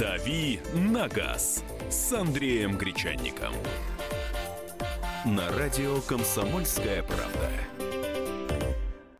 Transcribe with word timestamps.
«Дави 0.00 0.60
на 0.72 1.08
газ» 1.08 1.62
с 1.90 2.10
Андреем 2.14 2.78
Гречанником. 2.78 3.52
На 5.26 5.50
радио 5.58 6.00
«Комсомольская 6.08 7.02
правда». 7.02 7.50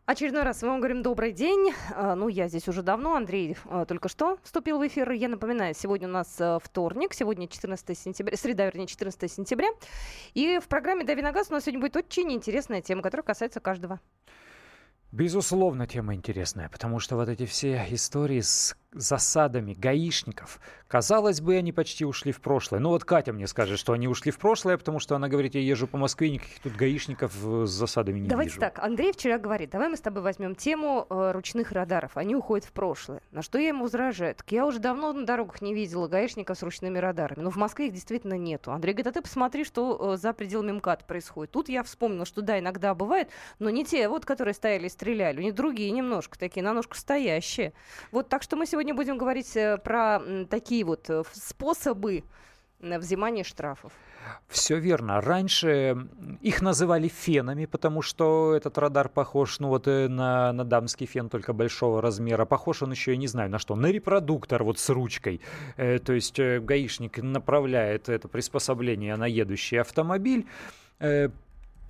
Очередной 0.06 0.42
раз 0.42 0.62
мы 0.62 0.68
вам 0.68 0.78
говорим 0.78 1.02
добрый 1.02 1.32
день. 1.32 1.74
А, 1.94 2.14
ну, 2.14 2.28
я 2.28 2.48
здесь 2.48 2.66
уже 2.66 2.82
давно. 2.82 3.14
Андрей 3.14 3.58
а, 3.66 3.84
только 3.84 4.08
что 4.08 4.38
вступил 4.42 4.78
в 4.78 4.86
эфир. 4.86 5.10
Я 5.10 5.28
напоминаю, 5.28 5.74
сегодня 5.74 6.08
у 6.08 6.12
нас 6.12 6.34
а, 6.40 6.58
вторник, 6.58 7.12
сегодня 7.12 7.46
14 7.46 7.98
сентября, 7.98 8.34
среда, 8.38 8.64
вернее, 8.64 8.86
14 8.86 9.30
сентября. 9.30 9.68
И 10.32 10.60
в 10.60 10.68
программе 10.68 11.04
«Дави 11.04 11.20
на 11.20 11.32
газ» 11.32 11.48
у 11.50 11.52
нас 11.52 11.64
сегодня 11.64 11.80
будет 11.80 11.96
очень 11.96 12.32
интересная 12.32 12.80
тема, 12.80 13.02
которая 13.02 13.22
касается 13.22 13.60
каждого. 13.60 14.00
Безусловно, 15.12 15.88
тема 15.88 16.14
интересная, 16.14 16.68
потому 16.68 17.00
что 17.00 17.16
вот 17.16 17.28
эти 17.28 17.44
все 17.44 17.84
истории 17.90 18.40
с 18.40 18.76
засадами 18.92 19.74
гаишников, 19.74 20.60
казалось 20.88 21.40
бы, 21.40 21.56
они 21.56 21.72
почти 21.72 22.04
ушли 22.04 22.32
в 22.32 22.40
прошлое. 22.40 22.80
Ну 22.80 22.88
вот 22.88 23.04
Катя 23.04 23.32
мне 23.32 23.46
скажет, 23.46 23.78
что 23.78 23.92
они 23.92 24.08
ушли 24.08 24.32
в 24.32 24.38
прошлое, 24.38 24.76
потому 24.76 24.98
что 24.98 25.14
она 25.14 25.28
говорит, 25.28 25.54
я 25.54 25.60
езжу 25.60 25.86
по 25.86 25.96
Москве, 25.96 26.30
никаких 26.30 26.58
тут 26.60 26.74
гаишников 26.74 27.32
э, 27.44 27.66
с 27.66 27.70
засадами 27.70 28.18
не 28.18 28.28
Давайте 28.28 28.50
вижу. 28.50 28.60
так, 28.60 28.80
Андрей 28.80 29.12
вчера 29.12 29.38
говорит, 29.38 29.70
давай 29.70 29.88
мы 29.88 29.96
с 29.96 30.00
тобой 30.00 30.22
возьмем 30.22 30.56
тему 30.56 31.06
э, 31.08 31.30
ручных 31.32 31.70
радаров, 31.70 32.16
они 32.16 32.34
уходят 32.34 32.66
в 32.66 32.72
прошлое. 32.72 33.20
На 33.30 33.42
что 33.42 33.58
я 33.58 33.68
ему 33.68 33.84
возражаю? 33.84 34.34
Так 34.34 34.50
я 34.50 34.66
уже 34.66 34.80
давно 34.80 35.12
на 35.12 35.24
дорогах 35.24 35.62
не 35.62 35.72
видела 35.72 36.08
гаишников 36.08 36.58
с 36.58 36.62
ручными 36.62 36.98
радарами, 36.98 37.42
но 37.42 37.50
в 37.50 37.56
Москве 37.56 37.86
их 37.86 37.92
действительно 37.92 38.34
нету. 38.34 38.72
Андрей 38.72 38.92
говорит, 38.92 39.06
а 39.06 39.12
ты 39.12 39.22
посмотри, 39.22 39.62
что 39.64 40.14
э, 40.14 40.16
за 40.16 40.32
пределами 40.32 40.72
МКАД 40.72 41.06
происходит. 41.06 41.52
Тут 41.52 41.68
я 41.68 41.84
вспомнила, 41.84 42.24
что 42.24 42.42
да, 42.42 42.58
иногда 42.58 42.94
бывает, 42.94 43.28
но 43.60 43.70
не 43.70 43.84
те, 43.84 44.08
вот, 44.08 44.24
которые 44.24 44.54
стояли 44.54 44.86
и 44.86 44.88
стреляли, 44.88 45.38
у 45.38 45.42
них 45.42 45.54
другие 45.54 45.92
немножко 45.92 46.36
такие, 46.36 46.64
на 46.64 46.72
ножку 46.72 46.96
стоящие. 46.96 47.72
Вот 48.10 48.28
так 48.28 48.42
что 48.42 48.56
мы 48.56 48.66
сегодня 48.66 48.79
будем 48.92 49.18
говорить 49.18 49.56
э, 49.56 49.78
про 49.78 50.20
такие 50.48 50.84
вот 50.84 51.08
э, 51.10 51.22
способы 51.32 52.24
взимания 52.80 53.44
штрафов. 53.44 53.92
Все 54.48 54.78
верно. 54.78 55.20
Раньше 55.20 55.96
их 56.40 56.60
называли 56.60 57.08
фенами, 57.08 57.66
потому 57.66 58.02
что 58.02 58.54
этот 58.54 58.78
радар 58.78 59.08
похож, 59.08 59.60
ну 59.60 59.68
вот 59.68 59.86
э, 59.86 60.08
на, 60.08 60.52
на 60.52 60.64
дамский 60.64 61.06
фен, 61.06 61.28
только 61.28 61.52
большого 61.52 62.02
размера. 62.02 62.44
Похож 62.44 62.82
он 62.82 62.90
еще, 62.90 63.12
я 63.12 63.16
не 63.16 63.28
знаю, 63.28 63.50
на 63.50 63.58
что. 63.58 63.76
На 63.76 63.86
репродуктор 63.86 64.64
вот 64.64 64.78
с 64.78 64.88
ручкой. 64.88 65.40
Э, 65.76 65.98
то 65.98 66.12
есть 66.12 66.38
э, 66.38 66.60
гаишник 66.60 67.18
направляет 67.18 68.08
это 68.08 68.28
приспособление 68.28 69.16
на 69.16 69.26
едущий 69.26 69.80
автомобиль. 69.80 70.46
Э, 70.98 71.28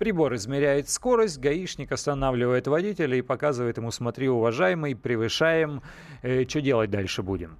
Прибор 0.01 0.33
измеряет 0.33 0.89
скорость, 0.89 1.39
гаишник 1.39 1.91
останавливает 1.91 2.65
водителя 2.65 3.15
и 3.15 3.21
показывает 3.21 3.77
ему, 3.77 3.91
смотри, 3.91 4.29
уважаемый, 4.29 4.95
превышаем, 4.95 5.83
э, 6.23 6.43
что 6.47 6.59
делать 6.59 6.89
дальше 6.89 7.21
будем. 7.21 7.59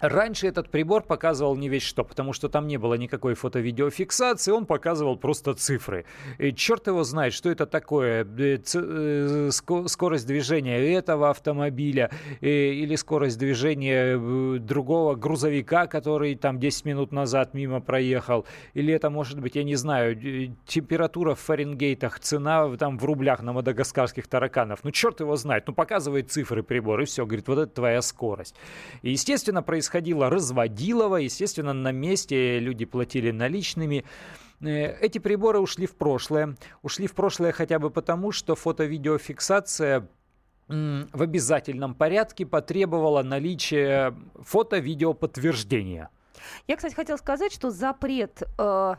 Раньше 0.00 0.48
этот 0.48 0.70
прибор 0.70 1.02
показывал 1.02 1.56
не 1.56 1.68
весь 1.68 1.82
что, 1.82 2.04
потому 2.04 2.32
что 2.32 2.48
там 2.48 2.66
не 2.66 2.76
было 2.76 2.94
никакой 2.94 3.34
фото-видеофиксации, 3.34 4.50
он 4.50 4.66
показывал 4.66 5.16
просто 5.16 5.54
цифры. 5.54 6.04
И 6.38 6.52
черт 6.52 6.86
его 6.86 7.04
знает, 7.04 7.32
что 7.32 7.50
это 7.50 7.66
такое, 7.66 8.26
э, 8.38 8.58
э, 8.74 9.50
скорость 9.50 10.26
движения 10.26 10.78
этого 10.94 11.30
автомобиля 11.30 12.10
э, 12.40 12.48
или 12.48 12.96
скорость 12.96 13.38
движения 13.38 14.58
другого 14.58 15.14
грузовика, 15.14 15.86
который 15.86 16.34
там 16.34 16.58
10 16.58 16.84
минут 16.84 17.12
назад 17.12 17.54
мимо 17.54 17.80
проехал, 17.80 18.44
или 18.74 18.92
это 18.92 19.10
может 19.10 19.40
быть, 19.40 19.56
я 19.56 19.62
не 19.62 19.76
знаю, 19.76 20.16
температура 20.66 21.34
в 21.34 21.40
Фаренгейтах, 21.40 22.18
цена 22.20 22.76
там 22.76 22.98
в 22.98 23.04
рублях 23.04 23.42
на 23.42 23.52
мадагаскарских 23.52 24.26
тараканов. 24.26 24.80
Ну 24.82 24.90
черт 24.90 25.20
его 25.20 25.36
знает, 25.36 25.64
ну 25.66 25.74
показывает 25.74 26.30
цифры 26.30 26.62
прибор 26.62 27.00
и 27.00 27.04
все, 27.04 27.24
говорит, 27.24 27.48
вот 27.48 27.58
это 27.58 27.72
твоя 27.72 28.02
скорость. 28.02 28.54
И 29.02 29.10
естественно 29.10 29.62
происходит 29.62 29.83
происходило 29.84 30.30
разводилово. 30.30 31.16
Естественно, 31.16 31.74
на 31.74 31.92
месте 31.92 32.58
люди 32.58 32.86
платили 32.86 33.30
наличными. 33.30 34.04
Э, 34.60 34.96
эти 35.00 35.18
приборы 35.18 35.58
ушли 35.58 35.86
в 35.86 35.94
прошлое. 35.94 36.56
Ушли 36.82 37.06
в 37.06 37.14
прошлое 37.14 37.52
хотя 37.52 37.78
бы 37.78 37.90
потому, 37.90 38.32
что 38.32 38.54
фото-видеофиксация 38.54 40.08
в 40.66 41.22
обязательном 41.22 41.94
порядке 41.94 42.46
потребовала 42.46 43.22
наличия 43.22 44.14
фото-видео 44.34 45.12
подтверждения. 45.12 46.08
Я, 46.66 46.76
кстати, 46.76 46.94
хотела 46.94 47.18
сказать, 47.18 47.52
что 47.52 47.70
запрет 47.70 48.42
э, 48.58 48.94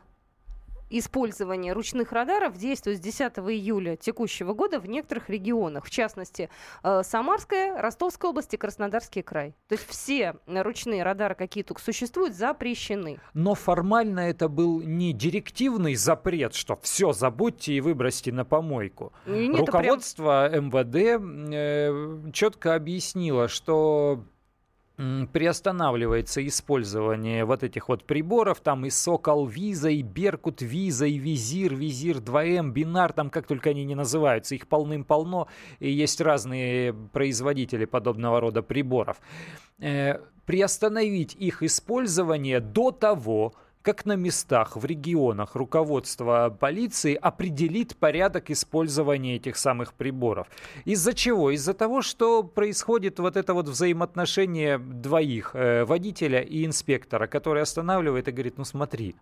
использование 0.89 1.73
ручных 1.73 2.11
радаров 2.11 2.57
действует 2.57 2.97
с 2.97 3.01
10 3.01 3.21
июля 3.39 3.95
текущего 3.95 4.53
года 4.53 4.79
в 4.79 4.87
некоторых 4.87 5.29
регионах, 5.29 5.85
в 5.85 5.89
частности, 5.89 6.49
э, 6.83 7.01
Самарская, 7.03 7.81
Ростовская 7.81 8.29
область 8.29 8.53
и 8.53 8.57
Краснодарский 8.57 9.21
край. 9.21 9.55
То 9.67 9.75
есть 9.75 9.87
все 9.87 10.35
ручные 10.47 11.03
радары, 11.03 11.35
какие 11.35 11.63
только 11.63 11.81
существуют, 11.81 12.35
запрещены. 12.35 13.19
Но 13.33 13.55
формально 13.55 14.21
это 14.21 14.47
был 14.47 14.81
не 14.81 15.13
директивный 15.13 15.95
запрет, 15.95 16.53
что 16.53 16.77
все 16.81 17.13
забудьте 17.13 17.73
и 17.73 17.81
выбросьте 17.81 18.31
на 18.31 18.45
помойку. 18.45 19.13
Нет, 19.25 19.59
Руководство 19.59 20.47
прям... 20.49 20.67
МВД 20.67 20.95
э, 21.53 22.31
четко 22.31 22.75
объяснило, 22.75 23.47
что 23.47 24.23
приостанавливается 24.97 26.45
использование 26.47 27.43
вот 27.43 27.63
этих 27.63 27.89
вот 27.89 28.05
приборов, 28.05 28.61
там 28.61 28.85
и 28.85 28.89
Сокол 28.89 29.45
Виза, 29.45 29.89
и 29.89 30.01
Беркут 30.01 30.61
Виза, 30.61 31.05
и 31.05 31.17
Визир, 31.17 31.75
Визир 31.75 32.17
2М, 32.17 32.71
Бинар, 32.71 33.11
там 33.11 33.29
как 33.29 33.45
только 33.45 33.71
они 33.71 33.83
не 33.83 33.95
называются, 33.95 34.55
их 34.55 34.67
полным-полно, 34.67 35.47
и 35.79 35.91
есть 35.91 36.21
разные 36.21 36.93
производители 36.93 37.85
подобного 37.85 38.39
рода 38.39 38.61
приборов. 38.61 39.17
Э, 39.79 40.19
приостановить 40.45 41.35
их 41.35 41.61
использование 41.63 42.59
до 42.59 42.91
того, 42.91 43.53
как 43.85 44.05
на 44.05 44.15
местах, 44.15 44.75
в 44.75 44.83
регионах 44.83 45.55
руководство 45.55 46.57
полиции 46.59 47.13
определит 47.13 47.95
порядок 47.95 48.49
использования 48.49 49.35
этих 49.35 49.57
самых 49.57 49.93
приборов. 49.93 50.47
Из-за 50.85 51.13
чего? 51.13 51.51
Из-за 51.51 51.75
того, 51.75 52.01
что 52.01 52.41
происходит 52.41 53.19
вот 53.19 53.37
это 53.37 53.53
вот 53.53 53.67
взаимоотношение 53.67 54.79
двоих, 54.79 55.51
э, 55.53 55.85
водителя 55.85 56.41
и 56.41 56.65
инспектора, 56.65 57.27
который 57.27 57.61
останавливает 57.61 58.27
и 58.27 58.31
говорит, 58.31 58.57
ну 58.57 58.65
смотри, 58.65 59.15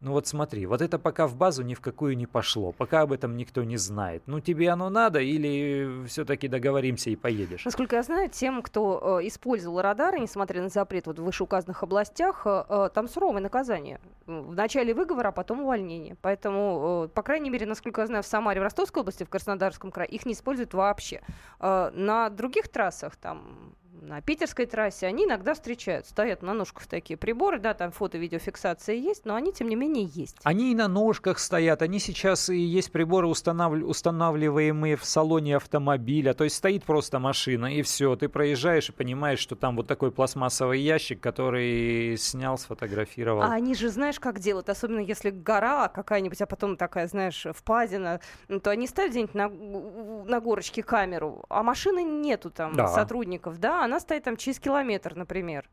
ну 0.00 0.12
вот 0.12 0.28
смотри, 0.28 0.64
вот 0.66 0.80
это 0.80 0.96
пока 0.96 1.26
в 1.26 1.34
базу 1.34 1.64
ни 1.64 1.74
в 1.74 1.80
какую 1.80 2.16
не 2.16 2.26
пошло, 2.26 2.70
пока 2.70 3.00
об 3.00 3.12
этом 3.12 3.36
никто 3.36 3.64
не 3.64 3.76
знает. 3.76 4.22
Ну 4.26 4.38
тебе 4.38 4.70
оно 4.70 4.90
надо 4.90 5.18
или 5.18 6.06
все-таки 6.06 6.46
договоримся 6.46 7.10
и 7.10 7.16
поедешь? 7.16 7.64
Насколько 7.64 7.96
я 7.96 8.04
знаю, 8.04 8.30
тем, 8.30 8.62
кто 8.62 9.18
э, 9.20 9.26
использовал 9.26 9.80
радары, 9.82 10.20
несмотря 10.20 10.62
на 10.62 10.68
запрет 10.68 11.08
вот 11.08 11.18
в 11.18 11.24
вышеуказанных 11.24 11.82
областях, 11.82 12.42
э, 12.44 12.64
э 12.68 12.90
там 12.94 13.08
суровое 13.08 13.40
наказание. 13.40 14.00
В 14.26 14.54
начале 14.54 14.94
выговора, 14.94 15.28
а 15.28 15.32
потом 15.32 15.62
увольнение. 15.62 16.16
Поэтому, 16.22 17.06
э, 17.06 17.08
по 17.08 17.22
крайней 17.22 17.50
мере, 17.50 17.66
насколько 17.66 18.00
я 18.00 18.06
знаю, 18.06 18.22
в 18.22 18.26
Самаре, 18.26 18.60
в 18.60 18.62
Ростовской 18.62 19.00
области, 19.00 19.24
в 19.24 19.28
Краснодарском 19.28 19.90
крае 19.90 20.08
их 20.10 20.26
не 20.26 20.34
используют 20.34 20.74
вообще. 20.74 21.22
Э, 21.58 21.90
на 21.92 22.30
других 22.30 22.68
трассах, 22.68 23.16
там 23.16 23.74
на 24.00 24.20
питерской 24.20 24.66
трассе, 24.66 25.06
они 25.06 25.24
иногда 25.24 25.54
встречаются. 25.54 26.12
Стоят 26.12 26.42
на 26.42 26.54
ножках 26.54 26.86
такие 26.86 27.16
приборы, 27.16 27.58
да, 27.58 27.74
там 27.74 27.90
фото-видеофиксация 27.90 28.94
есть, 28.94 29.24
но 29.24 29.34
они, 29.34 29.52
тем 29.52 29.68
не 29.68 29.76
менее, 29.76 30.08
есть. 30.12 30.36
Они 30.44 30.72
и 30.72 30.74
на 30.74 30.88
ножках 30.88 31.38
стоят, 31.38 31.82
они 31.82 31.98
сейчас 31.98 32.48
и 32.48 32.58
есть 32.58 32.92
приборы, 32.92 33.26
установ... 33.26 33.72
устанавливаемые 33.82 34.96
в 34.96 35.04
салоне 35.04 35.56
автомобиля, 35.56 36.34
то 36.34 36.44
есть 36.44 36.56
стоит 36.56 36.84
просто 36.84 37.18
машина, 37.18 37.74
и 37.74 37.82
все, 37.82 38.16
ты 38.16 38.28
проезжаешь 38.28 38.88
и 38.88 38.92
понимаешь, 38.92 39.38
что 39.38 39.56
там 39.56 39.76
вот 39.76 39.86
такой 39.86 40.12
пластмассовый 40.12 40.80
ящик, 40.80 41.20
который 41.20 42.16
снял, 42.16 42.58
сфотографировал. 42.58 43.42
А 43.42 43.52
они 43.52 43.74
же, 43.74 43.88
знаешь, 43.88 44.20
как 44.20 44.38
делают, 44.38 44.68
особенно 44.68 45.00
если 45.00 45.30
гора 45.30 45.88
какая-нибудь, 45.88 46.40
а 46.40 46.46
потом 46.46 46.76
такая, 46.76 47.08
знаешь, 47.08 47.46
впадина, 47.54 48.20
то 48.62 48.70
они 48.70 48.86
ставят 48.86 49.10
где-нибудь 49.10 49.34
на, 49.34 49.48
на 49.48 50.40
горочке 50.40 50.82
камеру, 50.82 51.44
а 51.48 51.62
машины 51.62 52.02
нету 52.02 52.50
там 52.50 52.74
да. 52.74 52.88
сотрудников, 52.88 53.58
да, 53.58 53.87
она 53.88 54.00
стоит 54.00 54.24
там 54.24 54.36
через 54.36 54.60
километр, 54.60 55.14
например. 55.16 55.68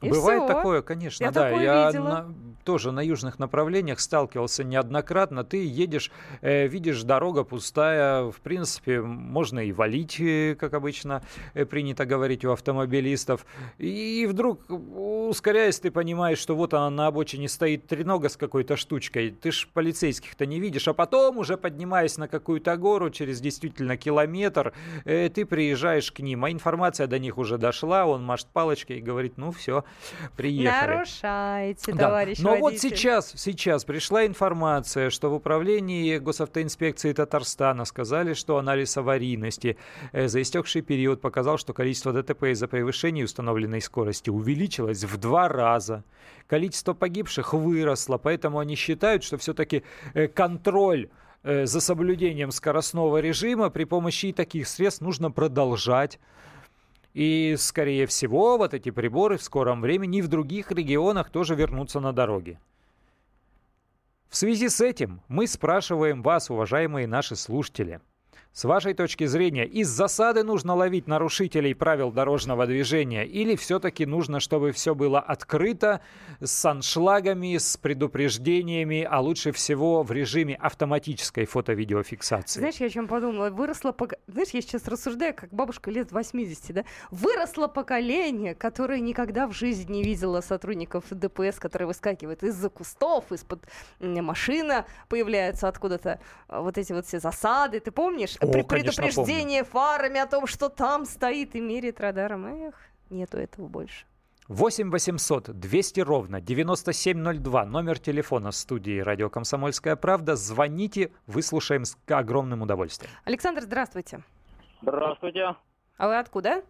И 0.00 0.10
Бывает 0.10 0.44
все. 0.44 0.54
такое, 0.54 0.82
конечно, 0.82 1.24
я 1.24 1.30
да. 1.32 1.48
я 1.50 1.92
на, 1.92 2.34
тоже 2.64 2.92
на 2.92 3.00
южных 3.00 3.40
направлениях 3.40 3.98
сталкивался 3.98 4.62
неоднократно. 4.62 5.42
Ты 5.42 5.66
едешь, 5.66 6.12
э, 6.40 6.68
видишь, 6.68 7.02
дорога 7.02 7.42
пустая, 7.42 8.30
в 8.30 8.40
принципе, 8.40 9.00
можно 9.00 9.58
и 9.58 9.72
валить, 9.72 10.20
э, 10.20 10.54
как 10.54 10.74
обычно 10.74 11.22
э, 11.54 11.64
принято 11.64 12.06
говорить 12.06 12.44
у 12.44 12.52
автомобилистов. 12.52 13.44
И, 13.78 14.22
и 14.22 14.26
вдруг, 14.26 14.60
ускоряясь, 14.68 15.80
ты 15.80 15.90
понимаешь, 15.90 16.38
что 16.38 16.54
вот 16.54 16.74
она 16.74 16.90
на 16.90 17.06
обочине 17.08 17.48
стоит 17.48 17.88
тренога 17.88 18.28
с 18.28 18.36
какой-то 18.36 18.76
штучкой. 18.76 19.30
Ты 19.30 19.50
ж 19.50 19.66
полицейских-то 19.72 20.46
не 20.46 20.60
видишь, 20.60 20.86
а 20.86 20.94
потом, 20.94 21.38
уже 21.38 21.56
поднимаясь 21.56 22.18
на 22.18 22.28
какую-то 22.28 22.76
гору 22.76 23.10
через 23.10 23.40
действительно 23.40 23.96
километр, 23.96 24.74
э, 25.04 25.28
ты 25.28 25.44
приезжаешь 25.44 26.12
к 26.12 26.20
ним, 26.20 26.44
а 26.44 26.52
информация 26.52 27.08
до 27.08 27.18
них 27.18 27.36
уже 27.36 27.58
дошла, 27.58 28.06
он 28.06 28.22
машет 28.22 28.46
палочкой 28.52 28.98
и 28.98 29.00
говорит, 29.00 29.38
ну 29.38 29.50
все, 29.50 29.84
приехали. 30.36 30.96
Нарушаете, 30.96 31.92
Да. 31.92 31.98
товарищ 32.06 32.38
Но 32.38 32.50
вот 32.56 32.60
водитель. 32.74 32.90
сейчас, 32.90 33.32
сейчас 33.36 33.84
пришла 33.84 34.26
информация, 34.26 35.10
что 35.10 35.30
в 35.30 35.34
управлении 35.34 36.18
госавтоинспекции 36.18 37.12
Татарстана 37.12 37.84
сказали, 37.84 38.34
что 38.34 38.58
анализ 38.58 38.96
аварийности 38.96 39.76
э, 40.12 40.28
за 40.28 40.42
истекший 40.42 40.82
период 40.82 41.20
показал, 41.20 41.58
что 41.58 41.72
количество 41.72 42.12
ДТП 42.12 42.44
из-за 42.44 42.68
превышения 42.68 43.24
установленной 43.24 43.80
скорости 43.80 44.30
увеличилось 44.30 45.04
в 45.04 45.16
два 45.16 45.48
раза. 45.48 46.04
Количество 46.46 46.94
погибших 46.94 47.52
выросло, 47.52 48.18
поэтому 48.18 48.58
они 48.58 48.74
считают, 48.74 49.22
что 49.22 49.36
все-таки 49.36 49.82
контроль 50.34 51.10
э, 51.42 51.66
за 51.66 51.80
соблюдением 51.80 52.50
скоростного 52.50 53.18
режима 53.18 53.70
при 53.70 53.84
помощи 53.84 54.32
таких 54.32 54.66
средств 54.68 55.02
нужно 55.02 55.30
продолжать. 55.30 56.18
И, 57.14 57.56
скорее 57.58 58.06
всего, 58.06 58.58
вот 58.58 58.74
эти 58.74 58.90
приборы 58.90 59.38
в 59.38 59.42
скором 59.42 59.80
времени 59.80 60.18
и 60.18 60.22
в 60.22 60.28
других 60.28 60.70
регионах 60.70 61.30
тоже 61.30 61.54
вернутся 61.54 62.00
на 62.00 62.12
дороги. 62.12 62.58
В 64.28 64.36
связи 64.36 64.68
с 64.68 64.80
этим 64.80 65.22
мы 65.28 65.46
спрашиваем 65.46 66.22
вас, 66.22 66.50
уважаемые 66.50 67.06
наши 67.06 67.34
слушатели, 67.34 68.00
с 68.52 68.64
вашей 68.64 68.94
точки 68.94 69.26
зрения, 69.26 69.64
из 69.66 69.88
засады 69.88 70.42
нужно 70.42 70.74
ловить 70.74 71.06
нарушителей 71.06 71.74
правил 71.74 72.10
дорожного 72.10 72.66
движения 72.66 73.24
или 73.24 73.54
все-таки 73.56 74.06
нужно, 74.06 74.40
чтобы 74.40 74.72
все 74.72 74.94
было 74.94 75.20
открыто, 75.20 76.00
с 76.40 76.64
аншлагами, 76.64 77.56
с 77.56 77.76
предупреждениями, 77.76 79.06
а 79.08 79.20
лучше 79.20 79.52
всего 79.52 80.02
в 80.02 80.10
режиме 80.12 80.54
автоматической 80.56 81.46
фото-видеофиксации? 81.46 82.60
Знаешь, 82.60 82.76
я 82.76 82.86
о 82.86 82.90
чем 82.90 83.06
подумала? 83.06 83.50
Выросло, 83.50 83.92
пок- 83.92 84.18
знаешь, 84.26 84.50
я 84.50 84.60
сейчас 84.60 84.88
рассуждаю, 84.88 85.34
как 85.34 85.50
бабушка 85.50 85.90
лет 85.90 86.10
80, 86.12 86.74
да? 86.74 86.84
Выросло 87.10 87.68
поколение, 87.68 88.54
которое 88.54 89.00
никогда 89.00 89.46
в 89.46 89.52
жизни 89.52 89.88
не 89.88 90.02
видело 90.02 90.40
сотрудников 90.40 91.04
ДПС, 91.10 91.58
которые 91.58 91.86
выскакивают 91.86 92.42
из-за 92.42 92.68
кустов, 92.70 93.30
из-под 93.32 93.66
машина 94.00 94.86
появляются 95.08 95.68
откуда-то 95.68 96.20
а, 96.48 96.60
вот 96.60 96.78
эти 96.78 96.92
вот 96.92 97.06
все 97.06 97.20
засады. 97.20 97.80
Ты 97.80 97.90
помнишь? 97.90 98.36
О, 98.40 98.46
предупреждение 98.46 99.64
фарами 99.64 100.20
о 100.20 100.26
том, 100.26 100.46
что 100.46 100.68
там 100.68 101.04
стоит 101.04 101.54
и 101.54 101.60
меряет 101.60 102.00
радаром. 102.00 102.46
Эх, 102.46 102.74
нету 103.10 103.38
этого 103.38 103.66
больше. 103.66 104.04
8 104.48 104.90
800 104.90 105.50
200 105.50 106.00
ровно 106.00 106.40
9702. 106.40 107.64
Номер 107.66 107.98
телефона 107.98 108.50
студии 108.50 109.00
«Радио 109.00 109.28
Комсомольская 109.28 109.94
правда». 109.94 110.36
Звоните, 110.36 111.12
выслушаем 111.26 111.84
с 111.84 111.98
огромным 112.06 112.62
удовольствием. 112.62 113.12
Александр, 113.24 113.62
здравствуйте. 113.62 114.22
Здравствуйте. 114.80 115.54
А 115.98 116.06
вы 116.06 116.18
откуда? 116.18 116.62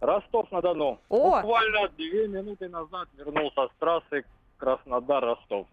Ростов-на-Дону. 0.00 1.00
О! 1.08 1.40
Буквально 1.40 1.88
две 1.96 2.28
минуты 2.28 2.68
назад 2.68 3.08
вернулся 3.18 3.66
с 3.66 3.80
трассы 3.80 4.24
Краснодар-Ростов. 4.58 5.66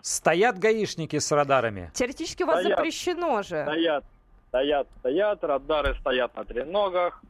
Стоят 0.00 0.58
гаишники 0.58 1.18
с 1.18 1.30
радарами. 1.30 1.90
Теоретически 1.94 2.42
у 2.42 2.46
вас 2.46 2.60
Стоят. 2.60 2.78
запрещено 2.78 3.42
же. 3.42 3.62
Стоят, 3.64 4.04
стоят, 4.54 4.86
стоят, 5.00 5.42
радары 5.42 5.96
стоят 6.00 6.34
на 6.36 6.44
треногах, 6.44 7.20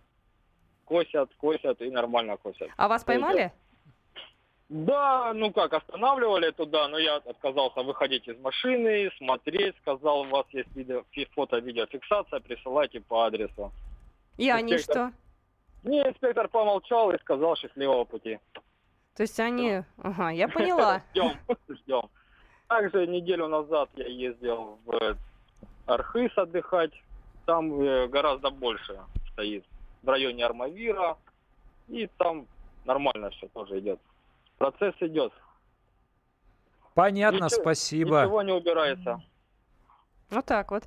косят, 0.85 1.31
косят 1.38 1.81
и 1.81 1.91
нормально 1.91 2.37
косят. 2.37 2.69
А 2.76 2.87
вас 2.87 3.03
поймали? 3.03 3.50
Да, 4.69 5.32
ну 5.35 5.50
как, 5.50 5.73
останавливали 5.73 6.50
туда, 6.50 6.88
но 6.88 6.99
я 6.99 7.17
отказался 7.17 7.82
выходить 7.82 8.29
из 8.29 8.38
машины, 8.41 9.11
смотреть, 9.19 9.75
сказал, 9.79 10.21
у 10.21 10.25
вас 10.25 10.47
есть 10.50 10.69
видео, 10.76 11.05
фи- 11.12 11.29
фото-видеофиксация, 11.35 12.41
присылайте 12.41 13.00
по 13.00 13.25
адресу. 13.26 13.73
И 14.37 14.50
они 14.50 14.75
Инспектор. 14.75 15.12
что? 15.82 15.88
Не, 15.88 16.00
инспектор 16.03 16.49
помолчал 16.49 17.11
и 17.12 17.19
сказал 17.21 17.56
счастливого 17.56 18.05
пути. 18.05 18.38
То 19.17 19.23
есть 19.23 19.38
они... 19.41 19.82
Ага, 20.03 20.31
я 20.31 20.49
поняла. 20.55 21.00
Ждем, 21.12 21.32
ждем. 21.69 22.03
Также 22.69 23.06
неделю 23.06 23.49
назад 23.49 23.88
я 23.97 24.09
ездил 24.09 24.79
в 24.85 25.17
Архыз 25.87 26.37
отдыхать. 26.37 26.93
Там 27.46 27.81
э, 27.81 28.08
гораздо 28.08 28.50
больше 28.50 28.99
стоит. 29.32 29.64
В 30.02 30.08
районе 30.08 30.44
Армавира. 30.44 31.17
И 31.88 32.08
там 32.19 32.46
нормально 32.85 33.31
все 33.31 33.49
тоже 33.49 33.79
идет. 33.81 34.00
Процесс 34.58 34.94
идет. 35.00 35.32
Понятно, 36.94 37.44
Ничего- 37.46 37.61
спасибо. 37.62 38.23
Ничего 38.23 38.43
не 38.43 38.52
убирается. 38.52 39.23
Вот 40.31 40.44
так 40.46 40.70
вот. 40.70 40.85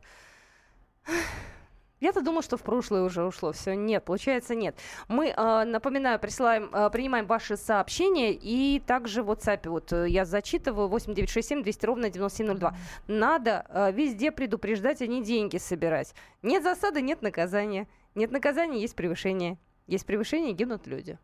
Я-то 1.99 2.21
думала, 2.21 2.43
что 2.43 2.57
в 2.57 2.61
прошлое 2.61 3.01
уже 3.03 3.23
ушло. 3.23 3.51
Все, 3.51 3.75
нет, 3.75 4.05
получается, 4.05 4.53
нет. 4.53 4.75
Мы, 5.07 5.29
э, 5.29 5.63
напоминаю, 5.65 6.19
присылаем, 6.19 6.69
э, 6.71 6.89
принимаем 6.91 7.25
ваши 7.25 7.57
сообщения 7.57 8.33
и 8.33 8.79
также 8.85 9.23
в 9.23 9.31
WhatsApp. 9.31 9.67
Вот 9.67 9.91
э, 9.93 10.07
я 10.07 10.23
зачитываю 10.25 10.89
8967 10.89 11.63
200 11.63 11.85
ровно 11.85 12.09
9702. 12.09 12.75
Надо 13.07 13.65
э, 13.69 13.91
везде 13.91 14.31
предупреждать, 14.31 15.01
а 15.01 15.07
не 15.07 15.23
деньги 15.23 15.57
собирать. 15.57 16.13
Нет 16.43 16.63
засады, 16.63 17.01
нет 17.01 17.23
наказания. 17.23 17.87
Нет 18.13 18.31
наказания, 18.31 18.79
есть 18.79 18.95
превышение. 18.95 19.57
Есть 19.87 20.05
превышение, 20.05 20.53
гибнут 20.53 20.85
люди. 20.85 21.17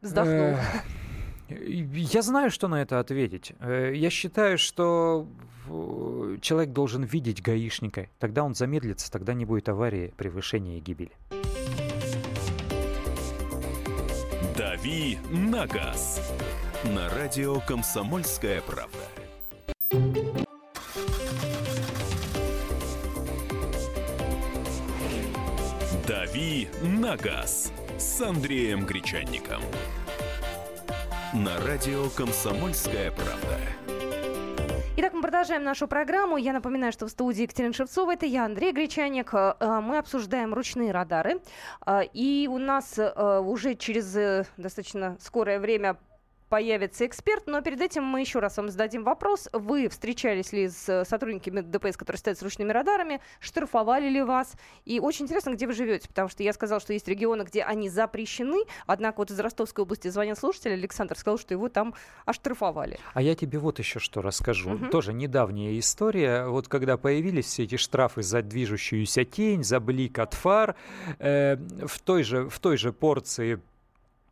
Вздохнул. 0.00 0.56
Э, 0.56 0.56
Я 1.48 2.22
знаю, 2.22 2.50
что 2.50 2.68
на 2.68 2.82
это 2.82 2.98
ответить. 2.98 3.52
Э, 3.60 3.92
Я 3.94 4.10
считаю, 4.10 4.58
что 4.58 5.28
человек 6.40 6.72
должен 6.72 7.02
видеть 7.02 7.42
гаишника. 7.42 8.08
Тогда 8.18 8.44
он 8.44 8.54
замедлится, 8.54 9.10
тогда 9.10 9.34
не 9.34 9.44
будет 9.44 9.68
аварии, 9.68 10.12
превышения 10.16 10.78
и 10.78 10.80
гибели. 10.80 11.12
«Дави 14.56 15.18
на 15.30 15.66
газ» 15.66 16.32
на 16.84 17.08
радио 17.10 17.60
«Комсомольская 17.60 18.62
правда». 18.62 18.98
«Дави 26.06 26.68
на 26.82 27.16
газ» 27.16 27.72
с 27.98 28.20
Андреем 28.20 28.84
Гречанником. 28.84 29.62
На 31.32 31.58
радио 31.60 32.08
«Комсомольская 32.10 33.12
правда». 33.12 33.79
Итак, 35.02 35.14
мы 35.14 35.22
продолжаем 35.22 35.64
нашу 35.64 35.88
программу. 35.88 36.36
Я 36.36 36.52
напоминаю, 36.52 36.92
что 36.92 37.06
в 37.06 37.08
студии 37.08 37.44
Екатерина 37.44 37.72
Шевцова, 37.72 38.12
это 38.12 38.26
я, 38.26 38.44
Андрей 38.44 38.70
Гречаник. 38.70 39.32
Э, 39.32 39.54
э, 39.58 39.80
Мы 39.80 39.96
обсуждаем 39.96 40.52
ручные 40.52 40.92
радары. 40.92 41.40
Э, 41.86 42.02
И 42.12 42.46
у 42.52 42.58
нас 42.58 42.98
уже 42.98 43.76
через 43.76 44.44
достаточно 44.58 45.16
скорое 45.18 45.58
время 45.58 45.96
появится 46.50 47.06
эксперт, 47.06 47.46
но 47.46 47.62
перед 47.62 47.80
этим 47.80 48.04
мы 48.04 48.20
еще 48.20 48.40
раз 48.40 48.56
вам 48.56 48.68
зададим 48.68 49.04
вопрос. 49.04 49.48
Вы 49.52 49.88
встречались 49.88 50.52
ли 50.52 50.68
с 50.68 50.88
э, 50.88 51.04
сотрудниками 51.04 51.60
ДПС, 51.60 51.96
которые 51.96 52.18
стоят 52.18 52.38
с 52.38 52.42
ручными 52.42 52.72
радарами? 52.72 53.20
Штрафовали 53.38 54.08
ли 54.08 54.20
вас? 54.20 54.54
И 54.84 54.98
очень 54.98 55.24
интересно, 55.24 55.50
где 55.50 55.68
вы 55.68 55.72
живете, 55.72 56.08
потому 56.08 56.28
что 56.28 56.42
я 56.42 56.52
сказала, 56.52 56.80
что 56.80 56.92
есть 56.92 57.06
регионы, 57.06 57.44
где 57.44 57.62
они 57.62 57.88
запрещены, 57.88 58.64
однако 58.86 59.18
вот 59.18 59.30
из 59.30 59.38
Ростовской 59.38 59.84
области 59.84 60.08
звонил 60.08 60.34
слушатель, 60.34 60.72
Александр 60.72 61.16
сказал, 61.16 61.38
что 61.38 61.54
его 61.54 61.68
там 61.68 61.94
оштрафовали. 62.26 62.98
А 63.14 63.22
я 63.22 63.36
тебе 63.36 63.60
вот 63.60 63.78
еще 63.78 64.00
что 64.00 64.20
расскажу. 64.20 64.70
Мгм. 64.70 64.90
Тоже 64.90 65.12
недавняя 65.12 65.78
история. 65.78 66.46
Вот 66.46 66.66
когда 66.66 66.96
появились 66.96 67.46
все 67.46 67.62
эти 67.62 67.76
штрафы 67.76 68.22
за 68.22 68.42
движущуюся 68.42 69.24
тень, 69.24 69.62
за 69.62 69.78
блик 69.78 70.18
от 70.18 70.34
фар, 70.34 70.74
э, 71.20 71.56
в, 71.86 72.00
той 72.00 72.24
же, 72.24 72.48
в 72.48 72.58
той 72.58 72.76
же 72.76 72.92
порции 72.92 73.60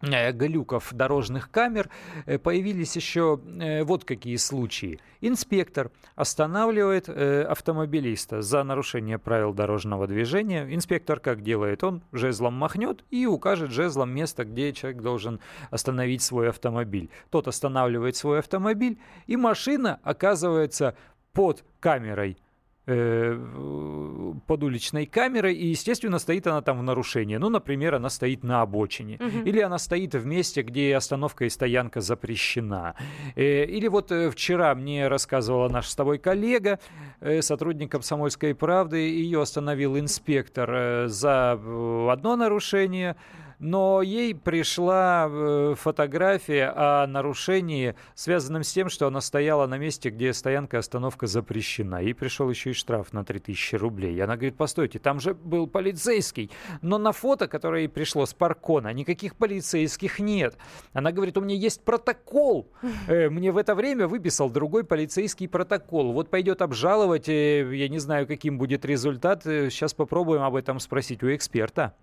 глюков 0.00 0.92
дорожных 0.92 1.50
камер 1.50 1.88
э, 2.26 2.38
появились 2.38 2.96
еще 2.96 3.40
э, 3.60 3.84
вот 3.84 4.04
какие 4.04 4.36
случаи. 4.36 5.00
Инспектор 5.20 5.90
останавливает 6.14 7.08
э, 7.08 7.42
автомобилиста 7.42 8.42
за 8.42 8.62
нарушение 8.62 9.18
правил 9.18 9.52
дорожного 9.52 10.06
движения. 10.06 10.66
Инспектор 10.72 11.18
как 11.18 11.42
делает? 11.42 11.82
Он 11.82 12.02
жезлом 12.12 12.54
махнет 12.54 13.04
и 13.10 13.26
укажет 13.26 13.70
жезлом 13.70 14.10
место, 14.10 14.44
где 14.44 14.72
человек 14.72 15.02
должен 15.02 15.40
остановить 15.70 16.22
свой 16.22 16.50
автомобиль. 16.50 17.10
Тот 17.30 17.48
останавливает 17.48 18.16
свой 18.16 18.38
автомобиль, 18.38 18.98
и 19.26 19.36
машина 19.36 19.98
оказывается 20.02 20.96
под 21.32 21.64
камерой 21.80 22.32
э, 22.32 22.47
под 22.88 24.62
уличной 24.62 25.06
камерой, 25.06 25.54
и, 25.54 25.66
естественно, 25.68 26.18
стоит 26.18 26.46
она 26.46 26.62
там 26.62 26.78
в 26.78 26.82
нарушении. 26.82 27.36
Ну, 27.36 27.50
например, 27.50 27.94
она 27.94 28.08
стоит 28.08 28.44
на 28.44 28.62
обочине. 28.62 29.18
Мгм. 29.20 29.44
Или 29.44 29.60
она 29.60 29.78
стоит 29.78 30.14
в 30.14 30.24
месте, 30.26 30.62
где 30.62 30.96
остановка 30.96 31.44
и 31.44 31.50
стоянка 31.50 32.00
запрещена. 32.00 32.94
Э, 33.36 33.64
Или 33.64 33.88
вот 33.88 34.10
э, 34.10 34.30
вчера 34.30 34.74
мне 34.74 35.08
рассказывала 35.08 35.68
наш 35.68 35.86
с 35.88 35.94
тобой 35.94 36.18
коллега, 36.18 36.78
э, 37.20 37.42
сотрудник 37.42 37.92
«Комсомольской 37.92 38.54
правды», 38.54 38.96
ее 38.96 39.42
остановил 39.42 39.98
инспектор 39.98 40.70
э, 40.70 41.08
за 41.08 41.58
э, 41.62 42.08
одно 42.10 42.36
нарушение, 42.36 43.16
но 43.58 44.02
ей 44.02 44.34
пришла 44.34 45.28
э, 45.28 45.74
фотография 45.76 46.72
о 46.74 47.06
нарушении, 47.06 47.94
связанном 48.14 48.62
с 48.62 48.72
тем, 48.72 48.88
что 48.88 49.06
она 49.06 49.20
стояла 49.20 49.66
на 49.66 49.78
месте, 49.78 50.10
где 50.10 50.32
стоянка 50.32 50.76
и 50.76 50.80
остановка 50.80 51.26
запрещена. 51.26 52.02
Ей 52.02 52.14
пришел 52.14 52.48
еще 52.48 52.70
и 52.70 52.74
штраф 52.74 53.12
на 53.12 53.24
3000 53.24 53.76
рублей. 53.76 54.14
И 54.14 54.20
она 54.20 54.36
говорит, 54.36 54.56
постойте, 54.56 54.98
там 54.98 55.18
же 55.20 55.34
был 55.34 55.66
полицейский. 55.66 56.50
Но 56.82 56.98
на 56.98 57.12
фото, 57.12 57.48
которое 57.48 57.82
ей 57.82 57.88
пришло 57.88 58.26
с 58.26 58.34
паркона, 58.34 58.92
никаких 58.92 59.36
полицейских 59.36 60.20
нет. 60.20 60.56
Она 60.92 61.10
говорит, 61.10 61.36
у 61.36 61.40
меня 61.40 61.54
есть 61.54 61.84
протокол. 61.84 62.68
Э, 63.06 63.30
мне 63.30 63.52
в 63.52 63.56
это 63.56 63.74
время 63.74 64.06
выписал 64.06 64.50
другой 64.50 64.84
полицейский 64.84 65.48
протокол. 65.48 66.12
Вот 66.12 66.30
пойдет 66.30 66.62
обжаловать, 66.62 67.28
э, 67.28 67.74
я 67.74 67.88
не 67.88 67.98
знаю, 67.98 68.26
каким 68.26 68.58
будет 68.58 68.84
результат. 68.84 69.44
Сейчас 69.44 69.94
попробуем 69.94 70.42
об 70.42 70.54
этом 70.56 70.78
спросить 70.78 71.22
у 71.22 71.34
эксперта. 71.34 71.94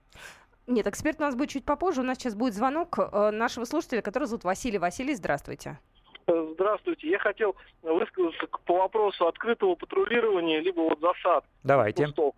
Нет, 0.67 0.87
эксперт 0.87 1.19
у 1.19 1.23
нас 1.23 1.35
будет 1.35 1.49
чуть 1.49 1.65
попозже. 1.65 2.01
У 2.01 2.03
нас 2.03 2.17
сейчас 2.17 2.35
будет 2.35 2.53
звонок 2.53 2.97
э, 2.97 3.31
нашего 3.31 3.65
слушателя, 3.65 4.01
который 4.01 4.25
зовут 4.25 4.43
Василий. 4.43 4.79
Василий, 4.79 5.13
здравствуйте. 5.15 5.79
Здравствуйте. 6.27 7.07
Я 7.07 7.19
хотел 7.19 7.55
высказаться 7.83 8.47
по 8.65 8.79
вопросу 8.79 9.27
открытого 9.27 9.75
патрулирования 9.75 10.59
либо 10.59 10.81
вот 10.81 10.99
засад. 10.99 11.45
Давайте. 11.63 12.05
Кустов. 12.05 12.33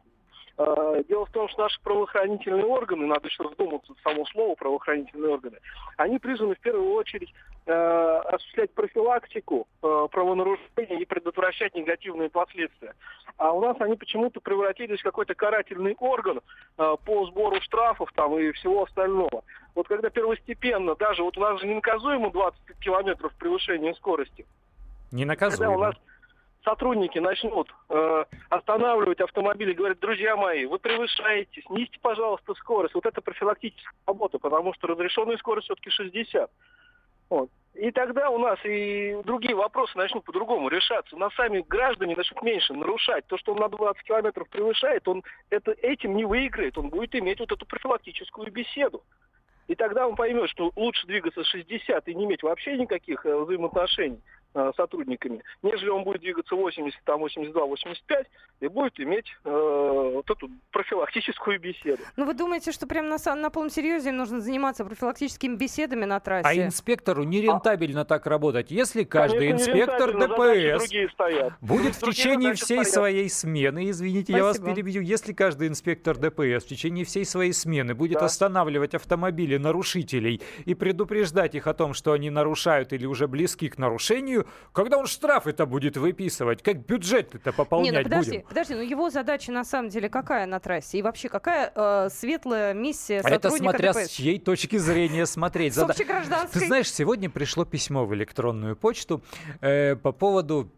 Э, 0.60 1.04
дело 1.08 1.26
в 1.26 1.32
том, 1.32 1.48
что 1.50 1.64
наши 1.64 1.80
правоохранительные 1.82 2.66
органы, 2.66 3.06
надо 3.06 3.28
еще 3.28 3.44
вдуматься 3.44 3.94
в 3.94 4.00
само 4.02 4.26
слово 4.26 4.56
правоохранительные 4.56 5.34
органы, 5.34 5.60
они 5.98 6.18
призваны 6.18 6.56
в 6.56 6.60
первую 6.60 6.94
очередь 6.94 7.32
э, 7.68 7.72
осуществлять 7.72 8.72
профилактику 8.72 9.68
э, 9.84 10.08
правонарушений 10.12 11.02
и 11.02 11.06
предотвращать 11.06 11.76
негативные 11.76 12.30
последствия. 12.30 12.96
А 13.38 13.52
у 13.52 13.62
нас 13.62 13.78
они 13.80 13.96
почему-то 13.96 14.40
превратились 14.42 15.00
в 15.00 15.04
какой-то 15.04 15.36
карательный 15.36 15.96
орган 16.00 16.40
э, 16.80 16.96
по 17.06 17.26
сбору 17.28 17.62
штрафов 17.62 18.12
там 18.16 18.36
и 18.40 18.52
всего 18.54 18.84
остального. 18.84 19.44
Вот 19.76 19.88
когда 19.88 20.10
первостепенно, 20.10 20.96
даже 20.96 21.22
вот 21.22 21.38
у 21.38 21.42
нас 21.42 21.62
же 21.62 21.68
не 21.68 21.76
наказуемо 21.76 22.32
20 22.32 22.60
километров 22.80 23.32
превышения 23.38 23.94
скорости. 23.94 24.48
Не 25.12 25.26
наказуемо. 25.26 25.74
Когда 25.74 25.78
у 25.78 25.80
нас 25.80 25.96
сотрудники 26.68 27.18
начнут 27.18 27.74
э, 27.90 28.26
останавливать 28.50 29.22
автомобили, 29.22 29.72
говорят, 29.72 30.00
друзья 30.00 30.36
мои, 30.36 30.66
вы 30.66 30.80
превышаете, 30.80 31.62
снизьте, 31.62 31.98
пожалуйста, 32.02 32.54
скорость. 32.56 32.94
Вот 32.94 33.06
это 33.06 33.22
профилактическая 33.22 33.94
работа, 34.06 34.38
потому 34.38 34.74
что 34.74 34.88
разрешенная 34.88 35.38
скорость 35.38 35.66
все-таки 35.66 35.90
60. 35.90 36.52
Вот. 37.30 37.50
И 37.76 37.92
тогда 37.92 38.30
у 38.30 38.38
нас 38.38 38.60
и 38.66 39.18
другие 39.24 39.56
вопросы 39.56 39.98
начнут 39.98 40.26
по-другому 40.26 40.68
решаться. 40.68 41.16
У 41.16 41.20
нас 41.20 41.34
сами 41.36 41.64
граждане 41.66 42.16
начнут 42.16 42.42
меньше 42.42 42.74
нарушать. 42.74 43.26
То, 43.28 43.38
что 43.38 43.54
он 43.54 43.60
на 43.60 43.70
20 43.70 44.04
километров 44.04 44.50
превышает, 44.50 45.08
он 45.08 45.24
это, 45.50 45.72
этим 45.72 46.18
не 46.18 46.26
выиграет. 46.26 46.78
Он 46.78 46.90
будет 46.90 47.16
иметь 47.16 47.40
вот 47.40 47.52
эту 47.52 47.66
профилактическую 47.66 48.52
беседу. 48.52 49.04
И 49.68 49.76
тогда 49.76 50.08
он 50.08 50.16
поймет, 50.16 50.50
что 50.50 50.72
лучше 50.76 51.06
двигаться 51.08 51.44
60 51.44 52.08
и 52.08 52.16
не 52.16 52.26
иметь 52.26 52.44
вообще 52.44 52.78
никаких 52.78 53.26
э, 53.26 53.38
взаимоотношений 53.38 54.22
Э, 54.58 54.72
сотрудниками, 54.76 55.44
нежели 55.62 55.90
он 55.90 56.04
будет 56.04 56.22
двигаться 56.22 56.56
80, 56.56 57.00
там 57.04 57.20
82, 57.20 57.64
85 57.64 58.26
и 58.62 58.68
будет 58.68 59.00
иметь 59.00 59.28
э, 59.46 60.12
вот 60.16 60.28
эту 60.32 60.50
профилактическую 60.72 61.60
беседу. 61.60 62.02
Ну 62.16 62.26
вы 62.26 62.34
думаете, 62.34 62.72
что 62.72 62.88
прямо 62.88 63.08
на, 63.10 63.36
на 63.36 63.52
полном 63.52 63.70
серьезе 63.70 64.12
нужно 64.12 64.42
заниматься 64.42 64.84
профилактическими 64.84 65.56
беседами 65.56 66.06
на 66.06 66.20
трассе? 66.20 66.48
А 66.48 66.56
инспектору 66.56 67.22
нерентабельно 67.22 68.02
а? 68.02 68.06
так 68.06 68.26
работать. 68.26 68.72
Если 68.72 69.04
каждый 69.04 69.50
Конечно, 69.50 69.70
инспектор 69.70 70.18
ДПС 70.18 70.90
будет 71.62 71.94
в 71.94 72.00
течение 72.00 72.56
всей 72.56 72.84
стоят. 72.84 72.88
своей 72.88 73.30
смены, 73.30 73.92
извините, 73.92 74.34
Спасибо. 74.34 74.38
я 74.40 74.44
вас 74.44 74.58
перебью, 74.58 75.04
если 75.04 75.34
каждый 75.34 75.68
инспектор 75.68 76.18
ДПС 76.18 76.64
в 76.64 76.68
течение 76.68 77.06
всей 77.06 77.26
своей 77.26 77.54
смены 77.54 77.94
будет 77.94 78.20
да. 78.20 78.26
останавливать 78.26 78.96
автомобили 78.96 79.58
нарушителей 79.58 80.42
и 80.66 80.74
предупреждать 80.74 81.54
их 81.54 81.68
о 81.68 81.76
том, 81.76 81.94
что 81.94 82.14
они 82.14 82.32
нарушают 82.32 82.92
или 82.92 83.06
уже 83.06 83.28
близки 83.28 83.70
к 83.70 83.78
нарушению, 83.78 84.47
когда 84.74 84.98
он 84.98 85.08
штраф 85.08 85.48
это 85.48 85.66
будет 85.66 85.98
выписывать? 85.98 86.62
Как 86.62 86.86
бюджет 86.86 87.36
это 87.36 87.52
пополнять 87.52 87.92
Не, 87.92 87.98
ну 87.98 88.04
подожди, 88.04 88.32
будем? 88.32 88.48
подожди, 88.48 88.74
ну 88.76 88.82
его 88.82 89.10
задача 89.10 89.52
на 89.52 89.64
самом 89.64 89.90
деле 89.90 90.10
какая 90.10 90.46
на 90.46 90.60
трассе? 90.60 91.00
И 91.00 91.02
вообще 91.02 91.30
какая 91.30 91.72
э, 91.74 92.10
светлая 92.12 92.74
миссия 92.74 93.22
сотрудника 93.22 93.48
Это 93.48 93.58
смотря 93.58 93.94
ДПС? 93.94 94.08
с 94.08 94.10
чьей 94.12 94.40
точки 94.40 94.78
зрения 94.78 95.26
смотреть. 95.26 95.74
С. 95.76 95.86
Ты 96.52 96.66
знаешь, 96.66 96.92
сегодня 96.92 97.30
пришло 97.30 97.66
письмо 97.66 98.06
в 98.06 98.14
электронную 98.14 98.76
почту 98.76 99.22
э, 99.62 99.96
по 99.96 100.12
поводу 100.12 100.72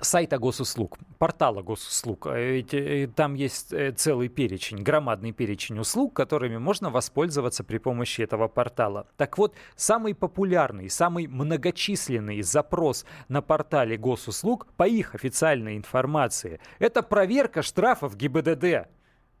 сайта 0.00 0.38
госуслуг, 0.38 0.98
портала 1.18 1.62
госуслуг. 1.62 2.26
Э, 2.26 2.52
ведь 2.52 2.74
э, 2.74 3.08
там 3.14 3.34
есть 3.34 3.72
э, 3.72 3.92
целый 3.92 4.28
перечень, 4.28 4.82
громадный 4.82 5.32
перечень 5.32 5.78
услуг, 5.78 6.14
которыми 6.14 6.58
можно 6.58 6.90
воспользоваться 6.90 7.64
при 7.64 7.78
помощи 7.78 8.22
этого 8.22 8.48
портала. 8.48 9.06
Так 9.16 9.38
вот, 9.38 9.54
самый 9.76 10.14
популярный, 10.14 10.90
самый 10.90 11.26
многочисленный 11.26 12.42
запрос 12.42 13.04
на 13.28 13.42
портале 13.42 13.96
госуслуг 13.96 14.66
по 14.76 14.86
их 14.86 15.14
официальной 15.14 15.76
информации– 15.76 16.60
это 16.78 17.02
проверка 17.02 17.62
штрафов 17.62 18.16
ГИБДД. 18.16 18.88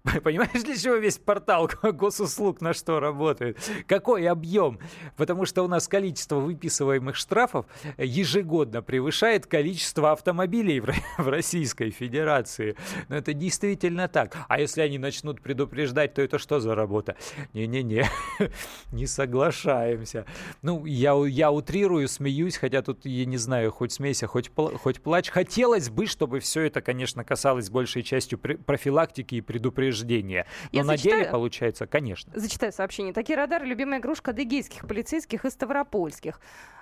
Понимаешь, 0.22 0.62
для 0.62 0.76
чего 0.76 0.96
весь 0.96 1.16
портал 1.16 1.70
госуслуг 1.82 2.60
на 2.60 2.74
что 2.74 3.00
работает? 3.00 3.58
Какой 3.86 4.28
объем? 4.28 4.78
Потому 5.16 5.46
что 5.46 5.62
у 5.62 5.68
нас 5.68 5.88
количество 5.88 6.36
выписываемых 6.36 7.16
штрафов 7.16 7.64
ежегодно 7.96 8.82
превышает 8.82 9.46
количество 9.46 10.12
автомобилей 10.12 10.80
в 10.80 10.92
Российской 11.28 11.90
Федерации. 11.90 12.76
Но 13.08 13.16
это 13.16 13.32
действительно 13.32 14.08
так. 14.08 14.36
А 14.48 14.60
если 14.60 14.82
они 14.82 14.98
начнут 14.98 15.40
предупреждать, 15.40 16.14
то 16.14 16.22
это 16.22 16.38
что 16.38 16.60
за 16.60 16.74
работа? 16.74 17.16
Не-не-не, 17.54 18.04
не 18.92 19.06
соглашаемся. 19.06 20.26
Ну, 20.60 20.84
я, 20.84 21.14
я 21.26 21.50
утрирую, 21.50 22.08
смеюсь, 22.08 22.58
хотя 22.58 22.82
тут, 22.82 23.06
я 23.06 23.24
не 23.24 23.38
знаю, 23.38 23.72
хоть 23.72 23.92
смейся, 23.92 24.26
хоть, 24.26 24.50
хоть 24.54 25.00
плачь. 25.00 25.30
Хотелось 25.30 25.88
бы, 25.88 26.06
чтобы 26.06 26.40
все 26.40 26.62
это, 26.62 26.82
конечно, 26.82 27.24
касалось 27.24 27.70
большей 27.70 28.02
частью 28.02 28.38
профилактики 28.38 29.36
и 29.36 29.40
предупреждения 29.40 29.93
предупреждения. 29.94 30.46
Но 30.72 30.78
Я 30.78 30.84
на 30.84 30.96
зачитаю, 30.96 31.20
деле 31.20 31.30
получается, 31.30 31.86
конечно. 31.86 32.32
Зачитаю 32.34 32.72
сообщение. 32.72 33.12
Такие 33.12 33.36
радары– 33.36 33.66
любимая 33.66 34.00
игрушка 34.00 34.32
адыгейских 34.32 34.86
полицейских 34.86 35.44
и 35.44 35.50
ставропольских. 35.50 36.40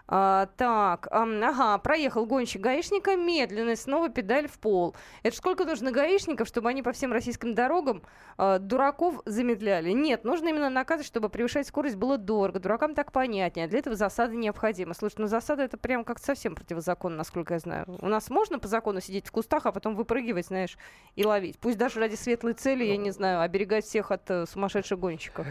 А, 0.08 0.46
так, 0.56 1.08
а, 1.10 1.22
ага, 1.22 1.78
проехал 1.78 2.26
гонщик 2.26 2.60
гаишника 2.60 3.16
медленно, 3.16 3.76
снова 3.76 4.08
педаль 4.08 4.48
в 4.48 4.58
пол. 4.58 4.94
Это 5.22 5.36
сколько 5.36 5.64
нужно 5.64 5.90
гаишников, 5.92 6.48
чтобы 6.48 6.68
они 6.68 6.82
по 6.82 6.92
всем 6.92 7.12
российским 7.12 7.54
дорогам 7.54 8.02
а, 8.36 8.58
дураков 8.58 9.20
замедляли? 9.24 9.90
Нет, 9.90 10.24
нужно 10.24 10.48
именно 10.48 10.70
наказывать, 10.70 11.06
чтобы 11.06 11.28
превышать 11.28 11.66
скорость 11.66 11.96
было 11.96 12.18
дорого. 12.18 12.60
Дуракам 12.60 12.94
так 12.94 13.12
понятнее. 13.12 13.68
Для 13.68 13.78
этого 13.78 13.96
засады 13.96 14.36
необходимы. 14.36 14.94
Слушай, 14.94 15.16
ну 15.18 15.26
засада 15.26 15.62
это 15.62 15.76
прям 15.76 16.04
как 16.04 16.18
совсем 16.18 16.54
противозаконно, 16.54 17.16
насколько 17.16 17.54
я 17.54 17.60
знаю. 17.60 17.84
У 18.00 18.08
нас 18.08 18.28
можно 18.30 18.58
по 18.58 18.68
закону 18.68 19.00
сидеть 19.00 19.26
в 19.26 19.32
кустах, 19.32 19.66
а 19.66 19.72
потом 19.72 19.94
выпрыгивать, 19.94 20.46
знаешь, 20.46 20.76
и 21.16 21.24
ловить. 21.24 21.58
Пусть 21.58 21.78
даже 21.78 22.00
ради 22.00 22.16
светлой 22.16 22.54
цели, 22.54 22.84
я 22.84 22.96
не 22.96 23.10
знаю, 23.10 23.40
оберегать 23.40 23.84
всех 23.84 24.10
от 24.10 24.28
uh, 24.30 24.46
сумасшедших 24.50 24.98
гонщиков. 24.98 25.46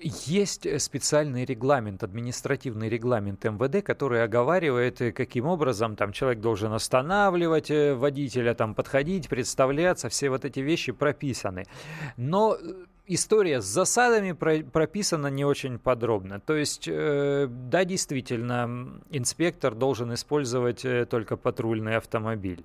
Есть 0.00 0.66
э, 0.66 0.78
специальный 0.78 1.44
регламент, 1.44 2.02
административный 2.02 2.88
регламент 2.88 3.44
МВД, 3.44 3.84
который 3.84 3.95
оговаривает, 4.02 5.00
э, 5.00 5.12
каким 5.12 5.46
образом 5.46 5.96
там 5.96 6.12
человек 6.12 6.40
должен 6.40 6.72
останавливать 6.72 7.70
э, 7.70 7.94
водителя, 7.94 8.54
там 8.54 8.74
подходить, 8.74 9.28
представляться, 9.28 10.08
все 10.08 10.30
вот 10.30 10.44
эти 10.44 10.60
вещи 10.60 10.92
прописаны. 10.92 11.64
Но 12.16 12.56
история 13.06 13.60
с 13.60 13.64
засадами 13.64 14.32
прописана 14.32 15.28
не 15.28 15.44
очень 15.44 15.78
подробно. 15.78 16.40
То 16.40 16.54
есть, 16.56 16.88
э, 16.88 17.46
да, 17.48 17.84
действительно, 17.84 19.00
инспектор 19.10 19.74
должен 19.74 20.12
использовать 20.14 20.84
э, 20.84 21.06
только 21.06 21.36
патрульный 21.36 21.96
автомобиль. 21.96 22.64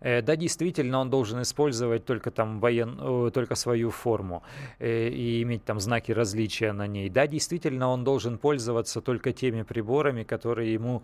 Э, 0.00 0.22
да, 0.22 0.36
действительно, 0.36 1.00
он 1.00 1.10
должен 1.10 1.42
использовать 1.42 2.04
только 2.04 2.30
там 2.30 2.60
воен... 2.60 3.30
только 3.32 3.54
свою 3.54 3.90
форму 3.90 4.42
и 4.80 5.42
иметь 5.42 5.64
там 5.64 5.80
знаки 5.80 6.12
различия 6.12 6.72
на 6.72 6.86
ней. 6.86 7.08
Да, 7.08 7.26
действительно, 7.26 7.88
он 7.88 8.04
должен 8.04 8.38
пользоваться 8.38 9.00
только 9.00 9.32
теми 9.32 9.62
приборами, 9.62 10.24
которые 10.24 10.72
ему 10.72 11.02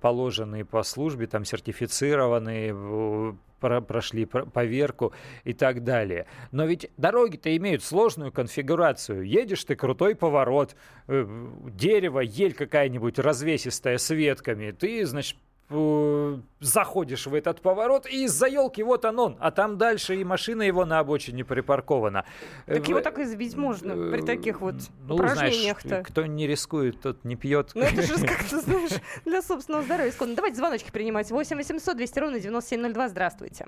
положены 0.00 0.64
по 0.64 0.82
службе, 0.82 1.26
там 1.26 1.44
сертифицированные 1.44 2.74
прошли 3.60 4.24
поверку 4.24 5.12
и 5.44 5.52
так 5.52 5.84
далее. 5.84 6.26
Но 6.52 6.64
ведь 6.66 6.90
дороги-то 6.96 7.56
имеют 7.56 7.82
сложную 7.82 8.32
конфигурацию. 8.32 9.22
Едешь 9.22 9.64
ты 9.64 9.76
крутой 9.76 10.14
поворот, 10.14 10.76
э, 11.08 11.26
дерево, 11.70 12.20
ель 12.20 12.54
какая-нибудь 12.54 13.18
развесистая 13.18 13.98
с 13.98 14.10
ветками. 14.10 14.70
Ты, 14.70 15.04
значит, 15.06 15.36
заходишь 15.68 17.26
в 17.26 17.34
этот 17.34 17.60
поворот, 17.60 18.06
и 18.06 18.24
из-за 18.24 18.46
елки 18.46 18.82
вот 18.82 19.04
он 19.04 19.18
он, 19.18 19.36
а 19.40 19.50
там 19.50 19.78
дальше 19.78 20.14
и 20.14 20.24
машина 20.24 20.62
его 20.62 20.84
на 20.84 21.00
обочине 21.00 21.44
припаркована. 21.44 22.24
Так 22.66 22.86
его 22.88 23.00
так 23.00 23.18
избить 23.18 23.56
можно 23.56 23.94
при 24.12 24.22
таких 24.22 24.60
вот 24.60 24.76
ну, 25.06 25.16
упражнениях-то. 25.16 26.02
кто 26.04 26.26
не 26.26 26.46
рискует, 26.46 27.00
тот 27.00 27.24
не 27.24 27.34
пьет. 27.34 27.72
Ну 27.74 27.82
это 27.82 28.02
же 28.02 28.14
как-то, 28.26 28.60
знаешь, 28.60 28.92
для 29.24 29.42
собственного 29.42 29.82
здоровья. 29.82 30.12
Давайте 30.36 30.56
звоночки 30.56 30.90
принимать. 30.92 31.30
8 31.30 31.56
800 31.56 31.96
200 31.96 32.18
ровно 32.18 32.40
9702. 32.40 33.08
Здравствуйте. 33.08 33.66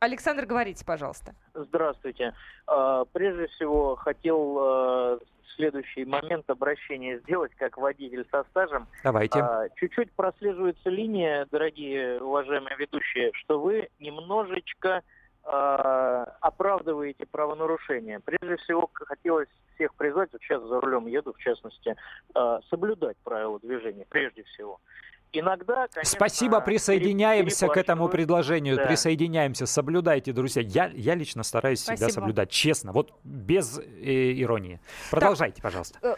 Александр, 0.00 0.46
говорите, 0.46 0.84
пожалуйста. 0.84 1.34
Здравствуйте. 1.54 2.32
А, 2.68 3.04
прежде 3.06 3.48
всего, 3.48 3.96
хотел 3.96 5.18
следующий 5.58 6.04
момент 6.04 6.48
обращения 6.48 7.18
сделать, 7.18 7.52
как 7.56 7.76
водитель 7.76 8.24
со 8.30 8.44
стажем. 8.44 8.86
Давайте. 9.04 9.40
А, 9.40 9.68
чуть-чуть 9.76 10.12
прослеживается 10.12 10.88
линия, 10.88 11.46
дорогие 11.50 12.22
уважаемые 12.22 12.76
ведущие, 12.76 13.32
что 13.34 13.60
вы 13.60 13.88
немножечко 13.98 15.02
оправдываете 15.42 17.24
правонарушение. 17.24 18.20
Прежде 18.20 18.56
всего, 18.56 18.90
хотелось 18.92 19.48
всех 19.74 19.94
призвать, 19.94 20.30
вот 20.32 20.42
сейчас 20.42 20.62
за 20.62 20.78
рулем 20.78 21.06
еду, 21.06 21.32
в 21.32 21.38
частности, 21.38 21.96
соблюдать 22.68 23.16
правила 23.24 23.58
движения, 23.58 24.04
прежде 24.10 24.42
всего. 24.42 24.78
Иногда, 25.32 25.88
конечно, 25.88 26.16
Спасибо, 26.16 26.60
присоединяемся 26.60 27.68
к 27.68 27.76
этому 27.76 28.08
предложению. 28.08 28.76
Да. 28.76 28.86
Присоединяемся, 28.86 29.66
соблюдайте, 29.66 30.32
друзья. 30.32 30.62
Я, 30.62 30.86
я 30.94 31.14
лично 31.14 31.42
стараюсь 31.42 31.80
Спасибо. 31.80 32.08
всегда 32.08 32.20
соблюдать, 32.20 32.50
честно, 32.50 32.92
вот 32.92 33.12
без 33.24 33.78
э, 33.78 33.82
иронии. 34.40 34.80
Продолжайте, 35.10 35.60
пожалуйста. 35.60 35.98
Э, 36.02 36.16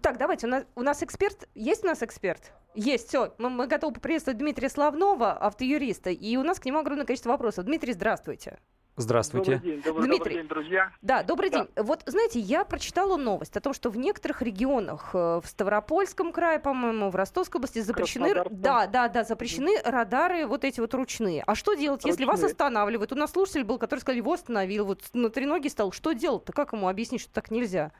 Так, 0.00 0.18
давайте, 0.18 0.46
у 0.46 0.50
нас, 0.50 0.64
у 0.76 0.82
нас 0.82 1.02
эксперт. 1.02 1.48
Есть 1.54 1.84
у 1.84 1.88
нас 1.88 2.02
эксперт? 2.02 2.52
Есть, 2.74 3.08
все. 3.08 3.34
Мы, 3.38 3.50
мы 3.50 3.66
готовы 3.66 3.92
поприветствовать 3.94 4.38
Дмитрия 4.38 4.68
Славнова, 4.70 5.32
автоюриста. 5.32 6.10
И 6.10 6.36
у 6.36 6.42
нас 6.42 6.58
к 6.60 6.64
нему 6.64 6.78
огромное 6.78 7.04
количество 7.04 7.30
вопросов. 7.30 7.64
Дмитрий, 7.66 7.92
здравствуйте. 7.92 8.58
Здравствуйте. 9.00 9.52
Добрый 9.56 9.72
день, 9.72 9.82
добрый, 9.82 10.06
Дмитрий. 10.06 10.18
добрый 10.18 10.34
день, 10.36 10.48
друзья. 10.48 10.92
Да, 11.00 11.22
добрый 11.22 11.50
Да. 11.50 11.58
день. 11.60 11.68
Вот, 11.76 12.02
знаете, 12.06 12.38
я 12.38 12.64
прочитала 12.64 13.16
новость 13.16 13.56
о 13.56 13.60
том, 13.60 13.72
что 13.72 13.88
в 13.90 13.96
некоторых 13.96 14.42
регионах, 14.42 15.10
э, 15.14 15.40
в 15.42 15.46
Ставропольском 15.46 16.32
крае, 16.32 16.58
по-моему, 16.58 17.10
в 17.10 17.16
Ростовской 17.16 17.58
области 17.60 17.78
запрещены, 17.80 18.34
да, 18.50 18.86
да, 18.86 19.08
да, 19.08 19.24
запрещены 19.24 19.80
радары 19.84 20.46
вот 20.46 20.64
эти 20.64 20.80
вот 20.80 20.92
ручные. 20.94 21.42
А 21.46 21.54
что 21.54 21.74
делать, 21.74 22.04
если 22.04 22.24
вас 22.24 22.36
Ручные. 22.40 22.50
останавливают? 22.50 23.12
У 23.12 23.14
нас 23.16 23.32
слушатель 23.32 23.64
был, 23.64 23.78
который 23.78 24.00
сказал, 24.00 24.16
его 24.18 24.34
остановил, 24.34 24.84
вот 24.84 25.02
на 25.14 25.30
треноге 25.30 25.70
стал. 25.70 25.92
Что 25.92 26.12
делать-то? 26.12 26.52
Как 26.52 26.72
ему 26.74 26.86
объяснить, 26.88 27.22
что 27.22 27.32
так 27.32 27.50
нельзя? 27.50 27.92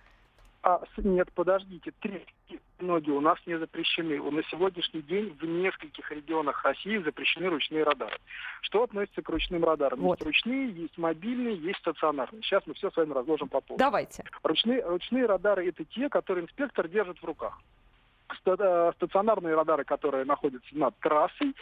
А, 0.62 0.82
с- 0.94 1.02
нет, 1.02 1.32
подождите, 1.32 1.92
три 2.00 2.26
ноги 2.82 3.10
у 3.10 3.20
нас 3.20 3.38
не 3.46 3.58
запрещены. 3.58 4.20
На 4.30 4.42
сегодняшний 4.44 5.02
день 5.02 5.36
в 5.40 5.44
нескольких 5.44 6.10
регионах 6.10 6.64
России 6.64 6.98
запрещены 6.98 7.48
ручные 7.48 7.84
радары. 7.84 8.18
Что 8.62 8.84
относится 8.84 9.22
к 9.22 9.28
ручным 9.28 9.64
радарам? 9.64 10.00
Вот. 10.00 10.18
Есть 10.18 10.26
ручные, 10.26 10.70
есть 10.70 10.98
мобильные, 10.98 11.56
есть 11.56 11.78
стационарные. 11.80 12.42
Сейчас 12.42 12.62
мы 12.66 12.74
все 12.74 12.90
с 12.90 12.96
вами 12.96 13.12
разложим 13.12 13.48
по 13.48 13.60
полочкам. 13.60 13.78
Давайте. 13.78 14.24
Ручные, 14.42 14.84
ручные 14.84 15.26
радары 15.26 15.68
это 15.68 15.84
те, 15.84 16.08
которые 16.08 16.44
инспектор 16.44 16.88
держит 16.88 17.18
в 17.18 17.24
руках. 17.24 17.58
Э, 18.46 18.92
Стационарные 18.96 19.54
радары, 19.54 19.84
которые 19.84 20.24
находятся 20.24 20.76
над 20.76 20.96
трассой, 20.98 21.54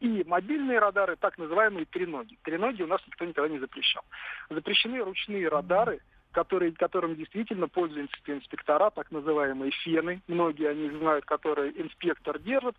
и 0.00 0.24
мобильные 0.26 0.78
радары, 0.78 1.16
так 1.16 1.38
называемые 1.38 1.86
треноги. 1.86 2.36
Треноги 2.42 2.82
у 2.82 2.86
нас 2.86 3.00
никто 3.06 3.24
никогда 3.24 3.48
не 3.48 3.58
запрещал. 3.58 4.02
Запрещены 4.50 5.02
ручные 5.02 5.48
радары, 5.48 6.00
которые, 6.36 6.72
которым 6.72 7.16
действительно 7.16 7.66
пользуются 7.66 8.18
инспектора, 8.26 8.90
так 8.90 9.10
называемые 9.10 9.70
фены, 9.70 10.20
многие 10.28 10.68
они 10.68 10.90
знают, 10.90 11.24
которые 11.24 11.72
инспектор 11.80 12.38
держит, 12.38 12.76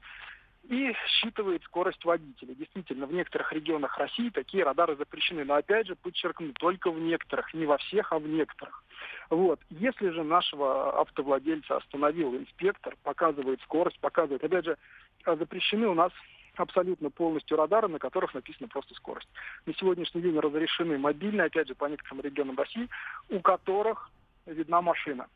и 0.70 0.94
считывает 1.08 1.64
скорость 1.64 2.06
водителя. 2.06 2.54
Действительно, 2.54 3.08
в 3.08 3.14
некоторых 3.14 3.52
регионах 3.52 3.98
России 3.98 4.30
такие 4.30 4.64
радары 4.64 4.96
запрещены. 4.96 5.44
Но 5.44 5.56
опять 5.56 5.88
же, 5.88 5.96
подчеркну, 5.96 6.54
только 6.54 6.92
в 6.92 7.00
некоторых, 7.00 7.52
не 7.56 7.66
во 7.66 7.80
всех, 7.80 8.14
а 8.14 8.20
в 8.20 8.28
некоторых. 8.28 8.84
Вот. 9.32 9.60
Если 9.72 10.10
же 10.10 10.24
нашего 10.24 11.02
автовладельца 11.02 11.78
остановил 11.78 12.36
инспектор, 12.36 12.96
показывает 13.02 13.60
скорость, 13.62 14.00
показывает, 14.00 14.44
опять 14.44 14.66
же, 14.66 14.78
запрещены 15.26 15.88
у 15.88 15.96
нас 15.96 16.12
абсолютно 16.60 17.10
полностью 17.10 17.58
радары, 17.58 17.88
на 17.88 18.00
которых 18.00 18.34
написана 18.34 18.68
просто 18.68 18.94
скорость. 18.96 19.30
На 19.66 19.74
сегодняшний 19.74 20.22
день 20.22 20.40
разрешены 20.40 20.98
мобильные, 20.98 21.48
опять 21.48 21.68
же, 21.68 21.76
по 21.76 21.86
некоторым 21.86 22.22
регионам 22.22 22.58
России, 22.58 22.88
у 23.30 23.40
которых 23.40 24.10
видна 24.46 24.82
машина. 24.82 25.28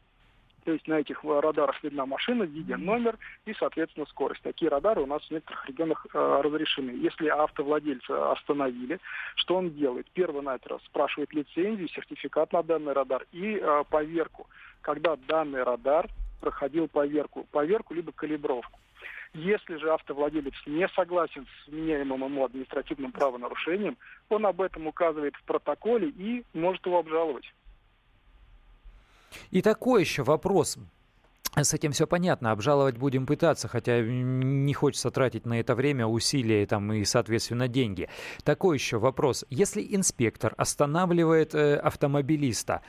То 0.64 0.74
есть 0.74 0.88
на 0.88 1.00
этих 1.00 1.24
радарах 1.24 1.84
видна 1.84 2.06
машина, 2.06 2.44
виден 2.44 2.86
номер 2.86 3.18
и, 3.46 3.54
соответственно, 3.54 4.06
скорость. 4.06 4.42
Такие 4.44 4.70
радары 4.70 5.02
у 5.02 5.08
нас 5.08 5.24
в 5.24 5.32
некоторых 5.32 5.68
регионах 5.68 6.06
э, 6.14 6.42
разрешены. 6.44 6.92
Если 6.92 7.28
автовладельца 7.28 8.32
остановили, 8.32 9.00
что 9.36 9.56
он 9.56 9.72
делает? 9.72 10.08
Перво-наперво 10.12 10.80
спрашивает 10.86 11.34
лицензию, 11.34 11.90
сертификат 11.90 12.54
на 12.54 12.62
данный 12.62 12.94
радар 12.94 13.26
и 13.32 13.58
э, 13.58 13.84
поверку, 13.90 14.48
когда 14.82 15.16
данный 15.28 15.64
радар 15.64 16.08
проходил 16.42 16.88
поверку, 16.88 17.48
поверку 17.52 17.94
либо 17.96 18.12
калибровку. 18.12 18.80
Если 19.34 19.78
же 19.78 19.90
автовладелец 19.92 20.54
не 20.66 20.88
согласен 20.90 21.46
с 21.46 21.68
вменяемым 21.68 22.26
ему 22.26 22.46
административным 22.46 23.12
правонарушением, 23.14 23.98
он 24.30 24.46
об 24.46 24.62
этом 24.62 24.88
указывает 24.88 25.36
в 25.36 25.44
протоколе 25.44 26.10
и 26.10 26.44
может 26.54 26.86
его 26.86 27.00
обжаловать. 27.00 27.46
И 29.52 29.62
такой 29.62 30.02
еще 30.02 30.24
вопрос. 30.24 30.78
С 31.56 31.74
этим 31.74 31.92
все 31.92 32.08
понятно, 32.08 32.52
обжаловать 32.52 32.98
будем 32.98 33.26
пытаться, 33.26 33.68
хотя 33.68 34.02
не 34.02 34.74
хочется 34.74 35.12
тратить 35.12 35.46
на 35.46 35.60
это 35.60 35.76
время, 35.76 36.08
усилия 36.08 36.66
там, 36.66 36.94
и, 36.94 37.04
соответственно, 37.04 37.68
деньги. 37.68 38.08
Такой 38.46 38.78
еще 38.78 39.00
вопрос. 39.00 39.44
Если 39.50 39.86
инспектор 39.94 40.54
останавливает 40.56 41.54
э, 41.54 41.76
автомобилиста, 41.76 42.82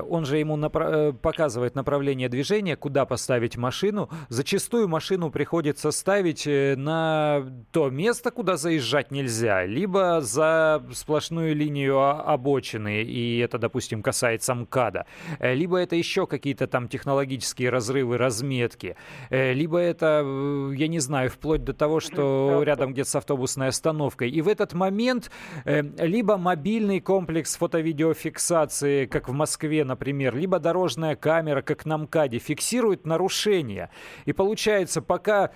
он 0.00 0.24
же 0.24 0.38
ему 0.38 0.56
напра- 0.56 1.10
э, 1.10 1.12
показывает 1.12 1.74
направление 1.74 2.28
движения, 2.28 2.76
куда 2.76 3.04
поставить 3.04 3.56
машину. 3.56 4.08
Зачастую 4.28 4.88
машину 4.88 5.30
приходится 5.30 5.90
ставить 5.90 6.46
э, 6.46 6.76
на 6.76 7.44
то 7.72 7.90
место, 7.90 8.30
куда 8.30 8.56
заезжать 8.56 9.10
нельзя, 9.10 9.64
либо 9.64 10.20
за 10.20 10.82
сплошную 10.92 11.54
линию 11.54 12.00
обочины, 12.00 13.02
и 13.02 13.38
это, 13.38 13.58
допустим, 13.58 14.02
касается 14.02 14.54
МКАДа, 14.54 15.06
Э, 15.38 15.54
либо 15.54 15.78
это 15.78 15.96
еще 15.96 16.26
какие-то 16.26 16.66
там 16.66 16.88
технологические 16.88 17.70
разрывы, 17.70 18.18
разметки, 18.18 18.96
э, 19.30 19.52
либо 19.52 19.78
это, 19.78 20.22
э, 20.24 20.72
я 20.76 20.88
не 20.88 21.00
знаю, 21.00 21.30
вплоть 21.30 21.64
до 21.64 21.72
того, 21.72 22.00
что 22.00 22.62
рядом 22.62 22.92
где-то 22.92 23.10
с 23.10 23.16
автобусной 23.16 23.68
остановкой. 23.68 24.30
И 24.30 24.40
в 24.40 24.48
этот 24.48 24.72
момент 24.72 25.30
э, 25.64 25.82
либо 25.98 26.36
мобильный 26.36 27.00
комплекс 27.00 27.56
фото-видеофиксации, 27.56 29.06
как 29.06 29.28
в 29.28 29.32
Москве, 29.32 29.71
например, 29.80 30.36
либо 30.36 30.58
дорожная 30.58 31.16
камера, 31.16 31.62
как 31.62 31.86
на 31.86 31.98
МКАДе, 31.98 32.38
фиксирует 32.38 33.06
нарушение. 33.06 33.90
И 34.26 34.32
получается, 34.32 35.02
пока, 35.02 35.52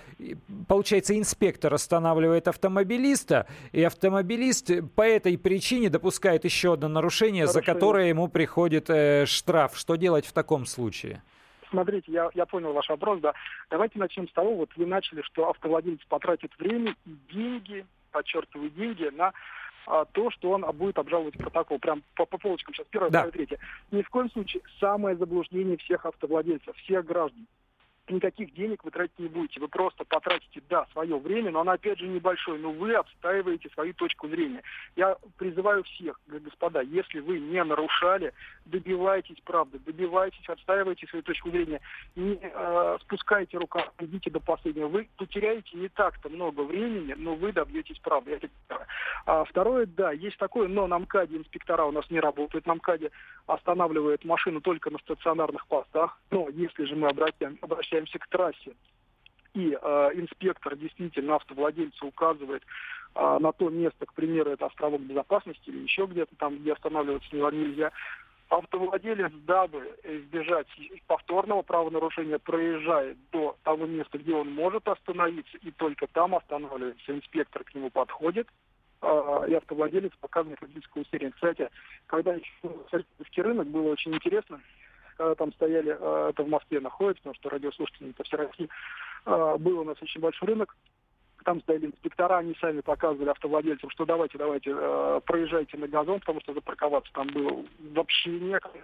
получается, 0.67 1.17
инспектор 1.17 1.73
останавливает 1.73 2.47
автомобилиста, 2.47 3.47
и 3.71 3.83
автомобилист 3.83 4.71
по 4.95 5.01
этой 5.01 5.37
причине 5.37 5.89
допускает 5.89 6.43
еще 6.45 6.73
одно 6.73 6.87
нарушение, 6.87 7.47
за 7.47 7.59
Нарушение. 7.59 7.73
которое 7.73 8.07
ему 8.09 8.27
приходит 8.27 8.89
э, 8.89 9.25
штраф. 9.25 9.77
Что 9.77 9.95
делать 9.95 10.25
в 10.25 10.33
таком 10.33 10.65
случае? 10.65 11.21
Смотрите, 11.69 12.11
я, 12.11 12.29
я 12.33 12.45
понял 12.45 12.73
ваш 12.73 12.87
вопрос, 12.89 13.19
да. 13.19 13.33
Давайте 13.69 13.99
начнем 13.99 14.27
с 14.27 14.31
того, 14.31 14.55
вот 14.55 14.69
вы 14.75 14.85
начали, 14.85 15.21
что 15.21 15.49
автовладелец 15.49 15.99
потратит 16.07 16.51
время 16.57 16.95
и 17.05 17.15
деньги, 17.33 17.85
подчеркиваю, 18.11 18.69
деньги 18.69 19.09
на 19.15 19.33
а, 19.87 20.05
то, 20.05 20.29
что 20.31 20.51
он 20.51 20.65
будет 20.75 20.99
обжаловать 20.99 21.37
протокол. 21.37 21.79
Прям 21.79 22.03
по, 22.15 22.25
по 22.25 22.37
полочкам 22.37 22.73
сейчас 22.73 22.87
первое, 22.89 23.09
Да. 23.09 23.19
второе, 23.19 23.31
третье. 23.31 23.59
Ни 23.91 24.01
в 24.01 24.09
коем 24.09 24.29
случае 24.31 24.61
самое 24.79 25.15
заблуждение 25.15 25.77
всех 25.77 26.05
автовладельцев, 26.05 26.75
всех 26.77 27.05
граждан. 27.05 27.47
Никаких 28.09 28.53
денег 28.53 28.83
вы 28.83 28.91
тратить 28.91 29.19
не 29.19 29.27
будете. 29.27 29.59
Вы 29.59 29.67
просто 29.67 30.05
потратите, 30.05 30.61
да, 30.69 30.85
свое 30.93 31.17
время, 31.17 31.51
но 31.51 31.61
оно 31.61 31.71
опять 31.71 31.99
же 31.99 32.07
небольшое, 32.07 32.59
но 32.59 32.71
вы 32.71 32.93
отстаиваете 32.93 33.69
свою 33.69 33.93
точку 33.93 34.27
зрения. 34.29 34.63
Я 34.95 35.17
призываю 35.37 35.83
всех, 35.83 36.19
господа, 36.27 36.81
если 36.81 37.19
вы 37.19 37.39
не 37.39 37.63
нарушали, 37.63 38.33
добивайтесь 38.65 39.39
правды, 39.43 39.79
добивайтесь, 39.79 40.47
отстаивайте 40.47 41.07
свою 41.07 41.23
точку 41.23 41.49
зрения, 41.49 41.81
не 42.15 42.39
э, 42.41 42.97
спускайте 43.01 43.57
рукав, 43.57 43.91
идите 43.99 44.29
до 44.29 44.39
последнего. 44.39 44.87
Вы 44.87 45.09
потеряете 45.17 45.77
не 45.77 45.89
так-то 45.89 46.29
много 46.29 46.61
времени, 46.61 47.13
но 47.17 47.35
вы 47.35 47.51
добьетесь 47.51 47.99
правды. 47.99 48.31
Это 48.31 48.49
первое. 48.67 48.87
А 49.25 49.43
второе, 49.43 49.85
да, 49.85 50.11
есть 50.11 50.37
такое, 50.37 50.67
но 50.67 50.87
на 50.87 50.99
МКАДе 50.99 51.37
инспектора 51.37 51.83
у 51.83 51.91
нас 51.91 52.09
не 52.09 52.19
работают. 52.19 52.65
На 52.65 52.75
МКАДе 52.75 53.11
останавливают 53.45 54.23
машину 54.23 54.61
только 54.61 54.89
на 54.89 54.97
стационарных 54.99 55.67
постах. 55.67 56.17
Но 56.31 56.47
если 56.49 56.85
же 56.85 56.95
мы 56.95 57.09
обратим, 57.09 57.57
обращаемся 57.97 58.19
к 58.19 58.27
трассе, 58.27 58.75
и 59.53 59.77
э, 59.79 60.09
инспектор 60.13 60.75
действительно 60.75 61.35
автовладельцу 61.35 62.07
указывает 62.07 62.63
э, 63.15 63.37
на 63.39 63.51
то 63.51 63.69
место, 63.69 64.05
к 64.05 64.13
примеру, 64.13 64.51
это 64.51 64.67
островок 64.67 65.01
безопасности 65.01 65.69
или 65.69 65.79
еще 65.79 66.05
где-то 66.05 66.35
там, 66.37 66.57
где 66.57 66.73
останавливаться 66.73 67.35
не- 67.35 67.57
нельзя, 67.57 67.91
автовладелец, 68.49 69.31
дабы 69.45 69.95
избежать 70.03 70.67
повторного 71.07 71.63
правонарушения, 71.63 72.37
проезжает 72.37 73.17
до 73.31 73.57
того 73.63 73.85
места, 73.85 74.17
где 74.17 74.33
он 74.33 74.53
может 74.53 74.87
остановиться, 74.87 75.57
и 75.57 75.71
только 75.71 76.07
там 76.07 76.35
останавливается. 76.35 77.15
Инспектор 77.15 77.63
к 77.63 77.73
нему 77.73 77.89
подходит, 77.89 78.47
э, 79.01 79.45
и 79.49 79.53
автовладелец 79.55 80.11
показывает 80.21 80.61
водительское 80.61 81.01
удостоверение. 81.01 81.33
Кстати, 81.33 81.69
когда 82.05 82.35
еще 82.35 82.45
в 82.63 83.37
рынок, 83.37 83.67
было 83.67 83.91
очень 83.91 84.13
интересно, 84.13 84.61
когда 85.17 85.35
там 85.35 85.51
стояли, 85.53 85.97
э, 85.99 86.29
это 86.29 86.43
в 86.43 86.49
Москве 86.49 86.79
находится, 86.79 87.23
потому 87.23 87.35
что 87.35 87.49
радиослушатели 87.49 88.11
это 88.11 88.23
все 88.23 88.37
России, 88.37 88.69
э, 89.25 89.55
был 89.59 89.79
у 89.79 89.83
нас 89.83 89.97
очень 90.01 90.21
большой 90.21 90.49
рынок, 90.49 90.75
там 91.43 91.61
стояли 91.61 91.87
инспектора, 91.87 92.37
они 92.37 92.55
сами 92.59 92.81
показывали 92.81 93.29
автовладельцам, 93.29 93.89
что 93.89 94.05
давайте, 94.05 94.37
давайте, 94.37 94.71
э, 94.73 95.21
проезжайте 95.25 95.77
на 95.77 95.87
газон, 95.87 96.19
потому 96.19 96.41
что 96.41 96.53
запарковаться 96.53 97.11
там 97.13 97.27
было 97.27 97.65
вообще 97.93 98.31
некогда. 98.31 98.81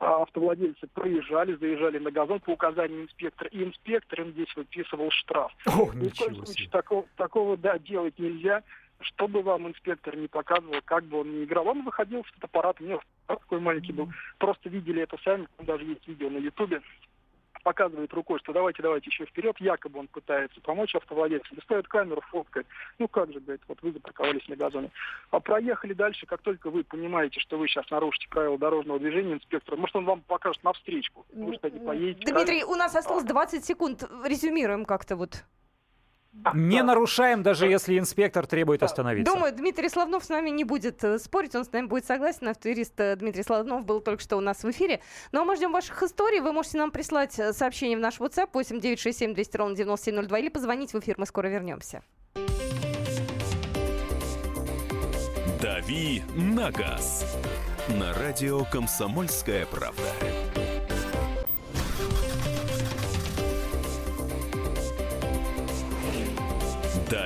А 0.00 0.22
автовладельцы 0.22 0.88
проезжали, 0.88 1.54
заезжали 1.54 1.98
на 1.98 2.10
газон 2.10 2.40
по 2.40 2.50
указанию 2.50 3.04
инспектора, 3.04 3.48
и 3.50 3.62
инспектор 3.62 4.22
им 4.22 4.32
здесь 4.32 4.54
выписывал 4.56 5.10
штраф. 5.12 5.52
О, 5.66 5.92
Ни 5.94 6.08
в 6.08 6.16
коем 6.16 6.44
случае 6.44 6.68
такого, 6.68 7.06
такого 7.16 7.56
да, 7.56 7.78
делать 7.78 8.18
нельзя. 8.18 8.64
Что 9.00 9.28
бы 9.28 9.42
вам 9.42 9.68
инспектор 9.68 10.16
не 10.16 10.28
показывал, 10.28 10.80
как 10.84 11.04
бы 11.04 11.20
он 11.20 11.32
ни 11.32 11.44
играл, 11.44 11.68
он 11.68 11.82
выходил 11.82 12.24
с 12.24 12.34
фотоаппаратом, 12.34 12.86
у 12.86 12.88
него 12.90 13.02
такой 13.26 13.60
маленький 13.60 13.92
был, 13.92 14.08
просто 14.38 14.68
видели 14.68 15.02
это 15.02 15.18
сами, 15.22 15.46
даже 15.58 15.84
есть 15.84 16.06
видео 16.08 16.30
на 16.30 16.38
ютубе, 16.38 16.80
показывает 17.64 18.12
рукой, 18.12 18.38
что 18.38 18.52
давайте, 18.52 18.82
давайте 18.82 19.10
еще 19.10 19.24
вперед, 19.24 19.56
якобы 19.58 19.98
он 19.98 20.06
пытается 20.06 20.60
помочь 20.60 20.94
автовладельцу. 20.94 21.56
Доставит 21.56 21.88
камеру, 21.88 22.20
фоткает. 22.30 22.66
Ну 22.98 23.08
как 23.08 23.32
же, 23.32 23.40
говорит, 23.40 23.62
вот 23.66 23.82
вы 23.82 23.90
запарковались 23.92 24.46
на 24.46 24.54
газоне. 24.54 24.90
А 25.30 25.40
проехали 25.40 25.94
дальше, 25.94 26.26
как 26.26 26.42
только 26.42 26.70
вы 26.70 26.84
понимаете, 26.84 27.40
что 27.40 27.58
вы 27.58 27.66
сейчас 27.66 27.90
нарушите 27.90 28.28
правила 28.28 28.58
дорожного 28.58 29.00
движения, 29.00 29.32
инспектор, 29.32 29.76
может 29.76 29.96
он 29.96 30.04
вам 30.04 30.20
покажет 30.20 30.62
на 30.62 30.72
встречку. 30.74 31.26
Вы, 31.32 31.54
кстати, 31.54 31.78
поедете. 31.78 32.20
Дмитрий, 32.20 32.44
правильно? 32.44 32.66
у 32.66 32.74
нас 32.76 32.94
осталось 32.94 33.24
20 33.24 33.64
секунд. 33.64 34.04
Резюмируем 34.24 34.84
как-то 34.84 35.16
вот. 35.16 35.44
Не 36.52 36.82
нарушаем, 36.82 37.42
даже 37.42 37.66
если 37.66 37.98
инспектор 37.98 38.46
требует 38.46 38.82
остановиться. 38.82 39.32
Думаю, 39.32 39.54
Дмитрий 39.54 39.88
Славнов 39.88 40.24
с 40.24 40.28
нами 40.28 40.50
не 40.50 40.64
будет 40.64 41.02
э, 41.02 41.18
спорить, 41.18 41.54
он 41.54 41.64
с 41.64 41.72
нами 41.72 41.86
будет 41.86 42.04
согласен. 42.04 42.48
Автоюрист 42.48 43.00
э, 43.00 43.16
Дмитрий 43.16 43.42
Славнов 43.42 43.84
был 43.84 44.00
только 44.00 44.22
что 44.22 44.36
у 44.36 44.40
нас 44.40 44.62
в 44.62 44.70
эфире. 44.70 45.00
Ну 45.32 45.40
а 45.40 45.44
мы 45.44 45.56
ждем 45.56 45.72
ваших 45.72 46.02
историй. 46.02 46.40
Вы 46.40 46.52
можете 46.52 46.78
нам 46.78 46.90
прислать 46.90 47.38
э, 47.38 47.52
сообщение 47.54 47.96
в 47.96 48.00
наш 48.00 48.18
WhatsApp 48.18 48.50
8 48.52 48.78
967 48.80 49.34
200 49.34 49.56
ровно 49.56 49.76
9702 49.76 50.38
или 50.38 50.48
позвонить 50.50 50.92
в 50.92 50.98
эфир. 50.98 51.14
Мы 51.18 51.26
скоро 51.26 51.48
вернемся. 51.48 52.02
«Дави 55.62 56.22
на 56.36 56.70
газ» 56.70 57.24
на 57.88 58.12
радио 58.14 58.64
«Комсомольская 58.64 59.64
правда». 59.66 60.02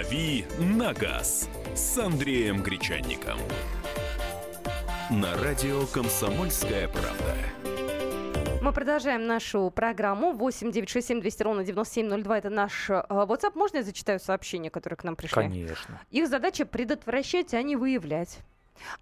«Дави 0.09 0.47
на 0.59 0.95
газ» 0.95 1.51
с 1.75 1.99
Андреем 1.99 2.63
Гречанником. 2.63 3.39
На 5.11 5.37
радио 5.43 5.85
«Комсомольская 5.93 6.89
правда». 6.89 7.35
Мы 8.63 8.73
продолжаем 8.73 9.27
нашу 9.27 9.71
программу. 9.71 10.33
8 10.33 10.73
967 10.73 11.21
200 11.21 11.43
ровно 11.43 11.65
9702. 11.65 12.39
Это 12.39 12.49
наш 12.49 12.89
э, 12.89 13.03
WhatsApp. 13.11 13.53
Можно 13.55 13.79
я 13.79 13.83
зачитаю 13.83 14.19
сообщения, 14.19 14.71
которые 14.71 14.97
к 14.97 15.05
нам 15.05 15.15
пришли? 15.15 15.35
Конечно. 15.35 16.01
Их 16.11 16.27
задача 16.27 16.65
предотвращать, 16.65 17.53
а 17.53 17.61
не 17.61 17.77
выявлять. 17.77 18.39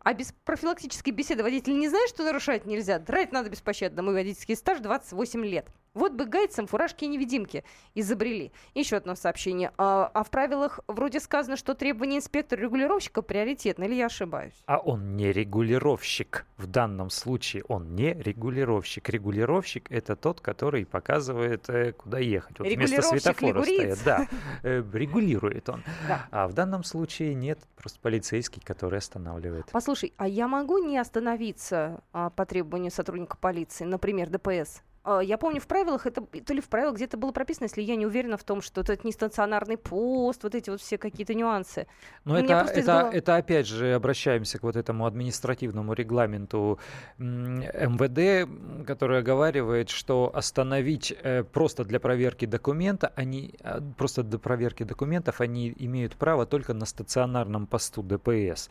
А 0.01 0.13
без 0.13 0.33
профилактической 0.45 1.11
беседы 1.11 1.45
водитель 1.45 1.79
не 1.79 1.89
знает, 1.89 2.09
что 2.09 2.25
нарушать 2.25 2.67
нельзя. 2.67 2.99
Драть 2.99 3.31
надо 3.31 3.49
беспощадно. 3.49 4.03
Мой 4.03 4.15
водительский 4.15 4.57
стаж 4.57 4.81
28 4.81 5.45
лет. 5.45 5.69
Вот 5.97 6.13
бы 6.13 6.27
гайцам 6.27 6.67
фуражки-невидимки 6.67 7.65
изобрели. 7.95 8.53
Еще 8.75 8.97
одно 8.97 9.15
сообщение. 9.15 9.73
А, 9.79 10.11
а 10.13 10.25
в 10.25 10.31
правилах 10.31 10.81
вроде 10.89 11.21
сказано, 11.21 11.57
что 11.57 11.75
требования 11.75 12.19
инспектора-регулировщика 12.19 13.23
приоритетны, 13.23 13.85
или 13.85 13.95
я 13.95 14.07
ошибаюсь? 14.07 14.53
А 14.67 14.77
он 14.77 15.17
не 15.17 15.33
регулировщик. 15.33 16.45
В 16.59 16.67
данном 16.67 17.09
случае 17.09 17.65
он 17.69 17.95
не 17.95 18.13
регулировщик. 18.13 19.09
Регулировщик— 19.09 19.87
это 19.91 20.17
тот, 20.17 20.43
который 20.43 20.85
показывает, 20.85 21.71
э, 21.71 21.93
куда 21.93 22.19
ехать. 22.19 22.59
Вот 22.59 22.69
вместо 22.69 23.01
светофора 23.01 23.63
стоит. 23.63 23.99
Да, 24.05 24.29
э, 24.65 24.85
регулирует 24.93 25.71
он. 25.71 25.83
Да. 26.07 26.27
А 26.31 26.47
в 26.47 26.53
данном 26.53 26.85
случае 26.85 27.33
нет, 27.33 27.59
просто 27.75 27.99
полицейский, 28.01 28.61
который 28.61 28.99
останавливает. 28.99 29.71
Послушай, 29.73 30.13
а 30.19 30.29
я 30.29 30.47
могу 30.47 30.77
не 30.77 30.99
остановиться 30.99 32.03
а, 32.13 32.29
по 32.29 32.45
требованию 32.45 32.91
сотрудника 32.91 33.39
полиции, 33.39 33.85
например, 33.85 34.29
ДПС? 34.29 34.83
А, 35.07 35.21
я 35.21 35.39
помню, 35.39 35.61
в 35.61 35.69
правилах 35.69 36.05
это, 36.07 36.21
то 36.21 36.53
ли 36.53 36.61
в 36.61 36.69
правилах 36.69 36.97
где-то 36.97 37.17
было 37.17 37.31
прописано, 37.31 37.67
если 37.67 37.81
я 37.81 37.95
не 37.95 38.07
уверена 38.07 38.37
в 38.37 38.43
том, 38.43 38.61
что 38.61 38.81
это 38.81 38.99
не 39.05 39.13
стационарный 39.13 39.77
пост, 39.77 40.43
вот 40.43 40.57
эти 40.57 40.69
вот 40.69 40.81
все 40.81 40.99
какие-то 40.99 41.33
нюансы. 41.33 41.87
Но 42.25 42.37
это, 42.37 42.67
это, 42.73 42.83
головы... 42.83 43.17
это 43.17 43.37
опять 43.37 43.69
же 43.69 43.95
обращаемся 43.95 44.59
к 44.59 44.65
вот 44.65 44.75
этому 44.75 45.07
административному 45.07 45.93
регламенту 45.93 46.81
МВД, 47.19 48.51
который 48.85 49.21
оговаривает, 49.21 49.91
что 49.91 50.33
остановить 50.35 51.15
э, 51.23 51.45
просто 51.45 51.85
для 51.85 52.01
проверки 52.01 52.45
документа, 52.45 53.13
они 53.15 53.55
а, 53.63 53.81
просто 53.97 54.25
для 54.25 54.41
проверки 54.41 54.83
документов 54.83 55.41
они 55.41 55.73
имеют 55.79 56.17
право 56.17 56.47
только 56.47 56.75
на 56.75 56.85
стационарном 56.85 57.69
посту 57.69 58.03
ДПС, 58.03 58.71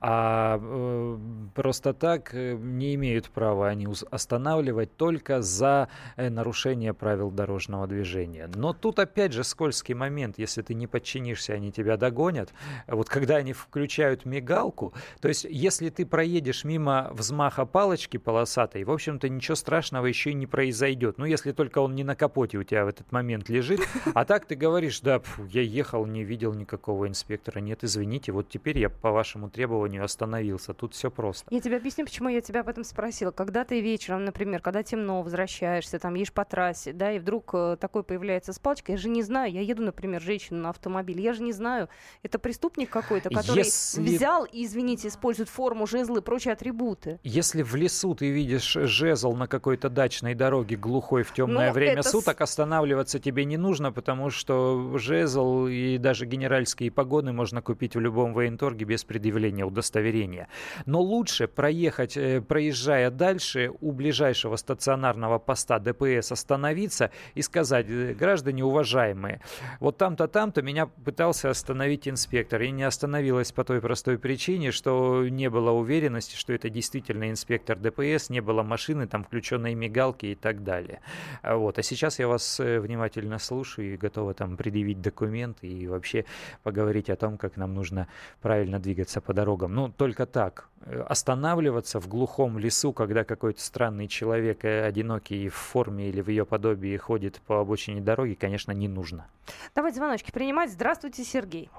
а 0.00 0.58
э, 0.60 1.18
просто 1.54 1.94
так 1.94 2.34
э, 2.34 2.54
не 2.54 2.96
имеют 2.96 3.30
права 3.30 3.68
они 3.68 3.86
останавливать 4.10 4.96
только 4.96 5.40
за 5.40 5.67
за 5.68 5.88
э, 6.16 6.30
нарушение 6.30 6.94
правил 6.94 7.30
дорожного 7.30 7.86
движения. 7.86 8.48
Но 8.54 8.72
тут 8.72 8.98
опять 8.98 9.32
же 9.32 9.44
скользкий 9.44 9.94
момент, 9.94 10.38
если 10.38 10.62
ты 10.62 10.74
не 10.74 10.86
подчинишься, 10.86 11.52
они 11.52 11.70
тебя 11.70 11.96
догонят. 11.96 12.52
Вот 12.86 13.08
когда 13.08 13.36
они 13.36 13.52
включают 13.52 14.24
мигалку, 14.24 14.94
то 15.20 15.28
есть 15.28 15.46
если 15.48 15.90
ты 15.90 16.06
проедешь 16.06 16.64
мимо 16.64 17.10
взмаха 17.12 17.66
палочки 17.66 18.16
полосатой, 18.16 18.84
в 18.84 18.90
общем-то 18.90 19.28
ничего 19.28 19.54
страшного 19.54 20.06
еще 20.06 20.30
и 20.30 20.34
не 20.34 20.46
произойдет. 20.46 21.18
Ну, 21.18 21.26
если 21.26 21.52
только 21.52 21.78
он 21.78 21.94
не 21.94 22.04
на 22.04 22.16
капоте 22.16 22.58
у 22.58 22.62
тебя 22.62 22.84
в 22.84 22.88
этот 22.88 23.12
момент 23.12 23.48
лежит. 23.48 23.80
А 24.14 24.24
так 24.24 24.46
ты 24.46 24.54
говоришь, 24.54 25.00
да, 25.00 25.18
пфу, 25.18 25.44
я 25.46 25.62
ехал, 25.62 26.06
не 26.06 26.24
видел 26.24 26.54
никакого 26.54 27.06
инспектора. 27.06 27.60
Нет, 27.60 27.84
извините, 27.84 28.32
вот 28.32 28.48
теперь 28.48 28.78
я 28.78 28.88
по 28.88 29.10
вашему 29.10 29.50
требованию 29.50 30.04
остановился. 30.04 30.72
Тут 30.72 30.94
все 30.94 31.10
просто. 31.10 31.46
Я 31.50 31.60
тебе 31.60 31.76
объясню, 31.76 32.04
почему 32.04 32.28
я 32.28 32.40
тебя 32.40 32.60
об 32.60 32.68
этом 32.68 32.84
спросила. 32.84 33.30
Когда 33.30 33.64
ты 33.64 33.80
вечером, 33.80 34.24
например, 34.24 34.60
когда 34.60 34.82
темно, 34.82 35.22
возвращаешься 35.22 35.57
возвращаешься, 35.58 35.98
там 35.98 36.14
едешь 36.14 36.32
по 36.32 36.44
трассе, 36.44 36.92
да, 36.92 37.12
и 37.12 37.18
вдруг 37.18 37.50
э, 37.52 37.76
такой 37.80 38.02
появляется 38.02 38.52
с 38.52 38.58
палочкой, 38.58 38.94
я 38.94 39.00
же 39.00 39.08
не 39.08 39.22
знаю, 39.22 39.52
я 39.52 39.60
еду, 39.60 39.82
например, 39.82 40.20
женщину 40.20 40.60
на 40.60 40.70
автомобиле, 40.70 41.22
я 41.22 41.32
же 41.32 41.42
не 41.42 41.52
знаю, 41.52 41.88
это 42.22 42.38
преступник 42.38 42.90
какой-то, 42.90 43.30
который 43.30 43.58
Если... 43.58 44.02
взял 44.02 44.44
и, 44.44 44.64
извините, 44.64 45.08
использует 45.08 45.48
форму, 45.48 45.86
жезлы 45.86 46.20
и 46.20 46.22
прочие 46.22 46.52
атрибуты. 46.52 47.18
Если 47.22 47.62
в 47.62 47.74
лесу 47.74 48.14
ты 48.14 48.30
видишь 48.30 48.72
жезл 48.72 49.32
на 49.32 49.46
какой-то 49.46 49.88
дачной 49.88 50.34
дороге 50.34 50.76
глухой 50.76 51.22
в 51.22 51.32
темное 51.32 51.68
ну, 51.68 51.74
время 51.74 52.00
это... 52.00 52.08
суток, 52.08 52.40
останавливаться 52.40 53.18
тебе 53.18 53.44
не 53.44 53.56
нужно, 53.56 53.92
потому 53.92 54.30
что 54.30 54.98
жезл 54.98 55.66
и 55.66 55.98
даже 55.98 56.26
генеральские 56.26 56.90
погоны 56.90 57.32
можно 57.32 57.62
купить 57.62 57.96
в 57.96 58.00
любом 58.00 58.32
военторге 58.32 58.84
без 58.84 59.04
предъявления 59.04 59.64
удостоверения. 59.64 60.48
Но 60.86 61.00
лучше 61.00 61.48
проехать, 61.48 62.16
э, 62.16 62.40
проезжая 62.40 63.10
дальше, 63.10 63.70
у 63.80 63.92
ближайшего 63.92 64.56
стационарного 64.56 65.37
поста 65.38 65.78
ДПС 65.78 66.32
остановиться 66.32 67.10
и 67.34 67.42
сказать, 67.42 67.86
«Э, 67.88 68.14
граждане 68.14 68.64
уважаемые, 68.64 69.40
вот 69.80 69.96
там-то, 69.98 70.28
там-то 70.28 70.62
меня 70.62 70.86
пытался 70.86 71.50
остановить 71.50 72.08
инспектор, 72.08 72.60
и 72.62 72.70
не 72.70 72.82
остановилась 72.82 73.52
по 73.52 73.64
той 73.64 73.80
простой 73.80 74.18
причине, 74.18 74.72
что 74.72 75.26
не 75.28 75.50
было 75.50 75.70
уверенности, 75.70 76.36
что 76.36 76.52
это 76.52 76.70
действительно 76.70 77.30
инспектор 77.30 77.78
ДПС, 77.78 78.30
не 78.30 78.40
было 78.40 78.62
машины, 78.62 79.06
там 79.06 79.24
включенной 79.24 79.74
мигалки 79.74 80.26
и 80.26 80.34
так 80.34 80.62
далее. 80.62 81.00
А 81.42 81.56
вот. 81.56 81.78
А 81.78 81.82
сейчас 81.82 82.18
я 82.18 82.28
вас 82.28 82.60
э, 82.60 82.80
внимательно 82.80 83.38
слушаю 83.38 83.94
и 83.94 83.96
готова 83.96 84.34
там 84.34 84.56
предъявить 84.56 85.00
документы 85.00 85.66
и 85.66 85.86
вообще 85.86 86.24
поговорить 86.62 87.10
о 87.10 87.16
том, 87.16 87.38
как 87.38 87.56
нам 87.56 87.74
нужно 87.74 88.08
правильно 88.40 88.78
двигаться 88.78 89.20
по 89.20 89.32
дорогам. 89.32 89.74
Ну, 89.74 89.88
только 89.88 90.26
так. 90.26 90.68
Э, 90.82 91.02
останавливаться 91.08 92.00
в 92.00 92.08
глухом 92.08 92.58
лесу, 92.58 92.92
когда 92.92 93.24
какой-то 93.24 93.60
странный 93.60 94.08
человек, 94.08 94.64
одинокий 94.64 95.27
и 95.30 95.48
в 95.48 95.54
форме 95.54 96.08
или 96.08 96.20
в 96.20 96.28
ее 96.28 96.44
подобии 96.44 96.96
ходит 96.96 97.40
по 97.46 97.60
обочине 97.60 98.00
дороги, 98.00 98.34
конечно, 98.34 98.72
не 98.72 98.88
нужно. 98.88 99.28
Давайте 99.74 99.98
звоночки 99.98 100.30
принимать. 100.30 100.70
Здравствуйте, 100.70 101.24
Сергей. 101.24 101.70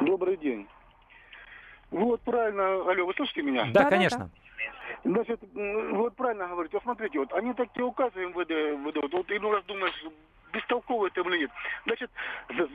Добрый 0.00 0.36
день. 0.36 0.66
Вот 1.90 2.20
правильно, 2.22 2.90
алло, 2.90 3.06
вы 3.06 3.14
слышите 3.14 3.42
меня? 3.42 3.66
Да, 3.72 3.84
да 3.84 3.90
конечно. 3.90 4.30
Да. 5.04 5.10
Значит, 5.10 5.40
вот 5.52 6.14
правильно 6.14 6.46
говорите. 6.48 6.76
Вот 6.76 6.82
смотрите, 6.84 7.18
вот 7.18 7.32
они 7.32 7.52
такие 7.54 7.84
указы 7.84 8.20
МВД 8.20 8.82
выдают. 8.84 9.12
Вот 9.12 9.30
иной 9.30 9.56
раз 9.56 9.64
думаешь, 9.64 10.04
бестолково 10.52 11.06
это 11.08 11.20
или. 11.20 11.50
Значит, 11.84 12.10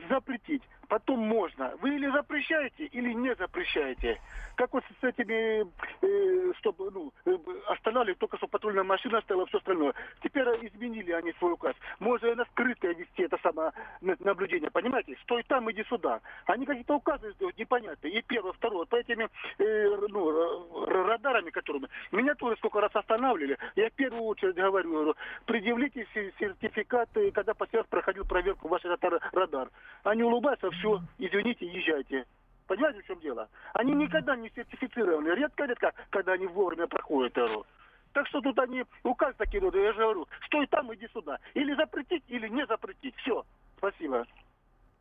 запретить. 0.08 0.62
Потом 0.88 1.20
можно. 1.20 1.76
Вы 1.82 1.96
или 1.96 2.10
запрещаете, 2.10 2.86
или 2.86 3.12
не 3.12 3.34
запрещаете. 3.34 4.20
Как 4.56 4.72
вот 4.72 4.82
с 5.00 5.04
этими, 5.04 5.66
э, 6.02 6.52
чтобы 6.58 6.90
ну, 6.90 7.12
э, 7.26 7.36
останавливали, 7.68 8.16
только 8.16 8.38
что 8.38 8.48
патрульная 8.48 8.84
машина 8.84 9.20
стояла, 9.20 9.46
все 9.46 9.58
остальное. 9.58 9.92
Теперь 10.22 10.48
изменили 10.66 11.12
они 11.12 11.32
свой 11.34 11.52
указ. 11.52 11.76
Можно 12.00 12.34
на 12.34 12.44
скрытое 12.46 12.94
вести 12.94 13.22
это 13.22 13.38
самое 13.42 13.72
наблюдение, 14.00 14.70
понимаете? 14.70 15.16
Стой 15.22 15.42
там, 15.42 15.70
иди 15.70 15.84
сюда. 15.84 16.20
Они 16.46 16.64
какие-то 16.64 16.94
указы 16.96 17.32
сделают 17.32 17.58
непонятные. 17.58 18.14
И 18.14 18.22
первое, 18.22 18.52
второе. 18.52 18.86
По 18.86 18.96
этими 18.96 19.28
э, 19.58 20.06
ну, 20.08 20.86
радарами, 20.86 21.50
которыми 21.50 21.88
меня 22.12 22.34
тоже 22.34 22.56
сколько 22.56 22.80
раз 22.80 22.90
останавливали. 22.94 23.58
Я 23.76 23.90
в 23.90 23.92
первую 23.92 24.22
очередь 24.22 24.54
говорю, 24.54 25.14
предъявите 25.46 26.06
сертификаты, 26.14 27.30
когда 27.30 27.54
последний 27.54 27.67
раз 27.76 27.86
проходил 27.86 28.24
проверку 28.24 28.68
ваш 28.68 28.84
радар. 28.84 29.20
радар. 29.32 29.68
Они 30.04 30.22
улыбаются, 30.22 30.70
все, 30.70 31.00
извините, 31.18 31.66
езжайте. 31.66 32.24
Понимаете, 32.66 33.00
в 33.02 33.06
чем 33.06 33.18
дело? 33.20 33.48
Они 33.72 33.94
никогда 33.94 34.36
не 34.36 34.50
сертифицированы. 34.50 35.28
Редко-редко, 35.28 35.92
когда 36.10 36.32
они 36.32 36.46
вовремя 36.46 36.86
проходят 36.86 37.36
РО. 37.38 37.64
Так 38.12 38.26
что 38.28 38.40
тут 38.40 38.58
они 38.58 38.84
указ 39.04 39.34
такие, 39.36 39.62
я 39.62 39.92
же 39.92 39.98
говорю, 40.00 40.26
стой 40.46 40.66
там, 40.66 40.92
иди 40.94 41.08
сюда. 41.08 41.38
Или 41.54 41.74
запретить, 41.74 42.24
или 42.28 42.48
не 42.48 42.66
запретить. 42.66 43.14
Все. 43.16 43.44
Спасибо. 43.78 44.26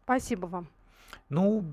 Спасибо 0.03 0.45
вам. 0.45 0.67
Ну, 1.29 1.63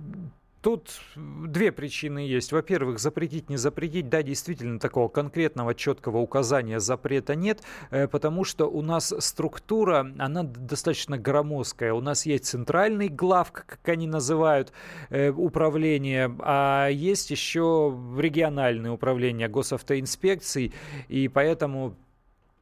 Тут 0.64 1.02
две 1.14 1.72
причины 1.72 2.20
есть. 2.20 2.50
Во-первых, 2.50 2.98
запретить, 2.98 3.50
не 3.50 3.58
запретить. 3.58 4.08
Да, 4.08 4.22
действительно, 4.22 4.80
такого 4.80 5.08
конкретного 5.08 5.74
четкого 5.74 6.16
указания 6.16 6.80
запрета 6.80 7.34
нет, 7.34 7.60
э, 7.90 8.08
потому 8.08 8.44
что 8.44 8.64
у 8.64 8.80
нас 8.80 9.12
структура, 9.18 10.10
она 10.18 10.42
достаточно 10.42 11.18
громоздкая. 11.18 11.92
У 11.92 12.00
нас 12.00 12.24
есть 12.24 12.46
центральный 12.46 13.08
глав, 13.08 13.52
как 13.52 13.78
они 13.84 14.06
называют, 14.06 14.72
э, 15.10 15.28
управление, 15.28 16.34
а 16.38 16.88
есть 16.88 17.30
еще 17.30 17.94
региональное 18.16 18.90
управление 18.90 19.48
госавтоинспекций, 19.48 20.72
и 21.08 21.28
поэтому 21.28 21.94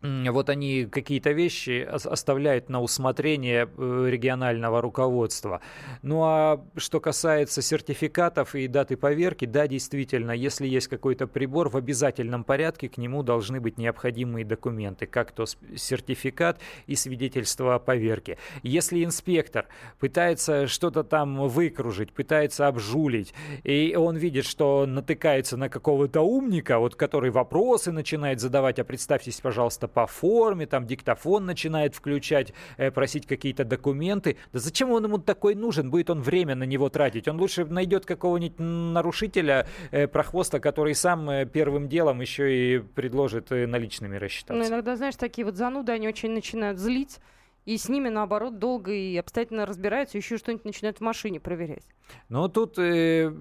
вот 0.03 0.51
они 0.51 0.87
какие-то 0.87 1.31
вещи 1.31 1.83
оставляют 1.83 2.69
на 2.69 2.83
усмотрение 2.83 3.69
э, 3.77 4.07
регионального 4.11 4.81
руководства. 4.81 5.61
Ну 6.03 6.23
а 6.25 6.65
что 6.77 6.99
касается 7.01 7.63
сертификатов 7.63 8.57
и 8.57 8.67
даты 8.67 8.97
поверки, 8.97 9.45
да, 9.45 9.69
действительно, 9.69 10.33
если 10.33 10.67
есть 10.67 10.89
какой-то 10.89 11.29
прибор, 11.29 11.69
в 11.69 11.77
обязательном 11.77 12.43
порядке 12.43 12.89
к 12.89 12.99
нему 12.99 13.23
должны 13.23 13.61
быть 13.61 13.79
необходимые 13.79 14.45
документы, 14.45 15.07
как 15.07 15.31
то 15.31 15.45
сертификат 15.47 16.61
и 16.87 16.97
свидетельство 16.97 17.77
о 17.77 17.79
поверке. 17.79 18.39
Если 18.65 19.05
инспектор 19.05 19.67
пытается 20.01 20.67
что-то 20.67 21.05
там 21.05 21.49
выкружить, 21.49 22.13
пытается 22.13 22.67
обжулить, 22.67 23.35
и 23.63 23.95
он 23.97 24.17
видит, 24.17 24.47
что 24.47 24.85
натыкается 24.85 25.57
на 25.57 25.69
какого-то 25.69 26.23
умника, 26.23 26.81
вот 26.81 26.97
который 26.97 27.31
вопросы 27.31 27.93
начинает 27.93 28.41
задавать, 28.41 28.81
а 28.81 28.85
представьтесь, 28.85 29.41
пожалуйста, 29.41 29.92
по 29.93 30.07
форме, 30.07 30.67
там 30.67 30.87
диктофон 30.87 31.47
начинает 31.47 31.95
включать, 31.95 32.53
э, 32.77 32.91
просить 32.91 33.27
какие-то 33.27 33.65
документы. 33.65 34.37
Да 34.53 34.59
зачем 34.59 34.91
он 34.91 35.05
ему 35.05 35.19
такой 35.19 35.55
нужен? 35.55 35.91
Будет 35.91 36.11
он 36.11 36.23
время 36.23 36.55
на 36.55 36.65
него 36.65 36.89
тратить? 36.89 37.29
Он 37.29 37.39
лучше 37.39 37.65
найдет 37.65 38.07
какого-нибудь 38.07 38.59
нарушителя, 38.59 39.67
э, 39.91 40.07
прохвоста, 40.07 40.61
который 40.61 40.95
сам 40.95 41.29
э, 41.31 41.47
первым 41.47 41.89
делом 41.89 42.21
еще 42.21 42.77
и 42.77 42.79
предложит 42.79 43.51
наличными 43.51 44.17
рассчитаться. 44.17 44.63
Ну, 44.63 44.69
иногда, 44.69 44.97
знаешь, 44.97 45.17
такие 45.17 45.45
вот 45.45 45.57
зануды, 45.57 45.93
они 45.93 46.09
очень 46.09 46.31
начинают 46.31 46.79
злить. 46.79 47.19
И 47.65 47.79
с 47.79 47.89
ними, 47.89 48.09
наоборот, 48.09 48.59
долго 48.59 48.93
и 48.93 49.17
обстоятельно 49.17 49.67
разбираются, 49.67 50.19
еще 50.19 50.37
что-нибудь 50.37 50.65
начинают 50.65 50.99
в 50.99 51.01
машине 51.01 51.39
проверять. 51.39 51.85
Ну, 52.29 52.49
тут, 52.49 52.77
э, 52.77 53.33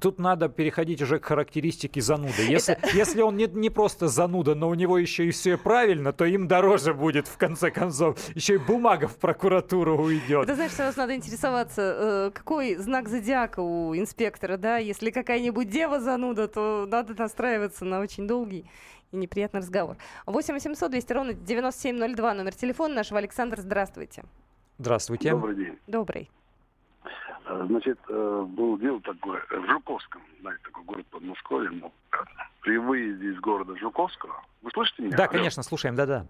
тут 0.00 0.18
надо 0.18 0.48
переходить 0.48 1.00
уже 1.00 1.20
к 1.20 1.24
характеристике 1.24 2.00
зануды. 2.00 2.42
Если, 2.48 2.74
Это... 2.74 2.96
если 2.96 3.22
он 3.22 3.36
не, 3.36 3.46
не 3.46 3.70
просто 3.70 4.08
зануда, 4.08 4.56
но 4.56 4.68
у 4.68 4.74
него 4.74 4.98
еще 4.98 5.26
и 5.26 5.30
все 5.30 5.56
правильно, 5.56 6.12
то 6.12 6.24
им 6.24 6.48
дороже 6.48 6.94
будет, 6.94 7.28
в 7.28 7.36
конце 7.36 7.70
концов. 7.70 8.18
Еще 8.34 8.54
и 8.54 8.58
бумага 8.58 9.06
в 9.06 9.16
прокуратуру 9.18 10.02
уйдет. 10.02 10.44
Это, 10.44 10.56
знаешь, 10.56 10.72
сразу 10.72 10.98
надо 10.98 11.14
интересоваться, 11.14 11.82
э, 11.82 12.30
какой 12.34 12.74
знак 12.74 13.08
зодиака 13.08 13.60
у 13.60 13.94
инспектора, 13.96 14.56
да? 14.56 14.78
Если 14.78 15.10
какая-нибудь 15.10 15.70
дева 15.70 16.00
зануда, 16.00 16.48
то 16.48 16.86
надо 16.90 17.14
настраиваться 17.14 17.84
на 17.84 18.00
очень 18.00 18.26
долгий 18.26 18.66
и 19.12 19.16
неприятный 19.16 19.60
разговор. 19.60 19.96
8 20.26 20.54
800 20.54 20.90
200 20.90 21.12
ровно 21.12 21.32
9702 21.34 22.34
номер 22.34 22.54
телефона 22.54 22.94
нашего 22.94 23.18
Александра. 23.18 23.60
Здравствуйте. 23.60 24.24
Здравствуйте. 24.78 25.30
Добрый 25.30 25.56
день. 25.56 25.78
Добрый. 25.86 26.30
Э, 27.46 27.64
значит, 27.66 27.98
э, 28.08 28.44
было 28.48 28.78
дело 28.78 29.00
такое 29.00 29.42
в 29.50 29.66
Жуковском, 29.68 30.22
знаете, 30.40 30.62
такой 30.64 30.84
город 30.84 31.06
Подмосковье, 31.06 31.70
но 31.70 31.92
при 32.60 32.78
выезде 32.78 33.30
из 33.30 33.40
города 33.40 33.76
Жуковского, 33.76 34.42
вы 34.62 34.70
слышите 34.72 35.02
меня? 35.02 35.16
Да, 35.16 35.28
конечно, 35.28 35.62
слушаем, 35.62 35.94
да-да. 35.94 36.26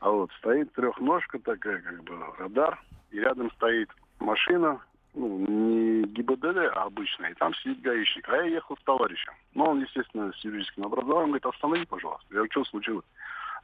А 0.00 0.10
вот 0.10 0.30
стоит 0.38 0.70
трехножка 0.74 1.38
такая, 1.38 1.80
как 1.80 2.04
бы 2.04 2.12
радар, 2.38 2.82
и 3.10 3.18
рядом 3.18 3.50
стоит 3.52 3.90
машина 4.18 4.80
ну, 5.14 5.38
не 5.38 6.02
ГИБДД, 6.04 6.72
а 6.74 6.84
обычная, 6.84 7.30
и 7.30 7.34
там 7.34 7.54
сидит 7.54 7.80
гаишник. 7.82 8.28
А 8.28 8.36
я 8.36 8.42
ехал 8.44 8.76
с 8.76 8.84
товарищем. 8.84 9.32
Ну, 9.54 9.64
он, 9.64 9.80
естественно, 9.80 10.32
с 10.32 10.44
юридическим 10.44 10.84
образованием, 10.84 11.30
говорит, 11.30 11.46
останови, 11.46 11.86
пожалуйста. 11.86 12.26
Я 12.30 12.36
говорю, 12.36 12.50
что 12.50 12.64
случилось? 12.64 13.04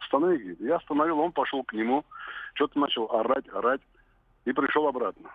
Останови, 0.00 0.38
говорит. 0.38 0.60
Я 0.60 0.76
остановил, 0.76 1.18
он 1.18 1.32
пошел 1.32 1.64
к 1.64 1.72
нему, 1.72 2.04
что-то 2.54 2.78
начал 2.78 3.10
орать, 3.10 3.48
орать, 3.52 3.80
и 4.44 4.52
пришел 4.52 4.86
обратно. 4.86 5.30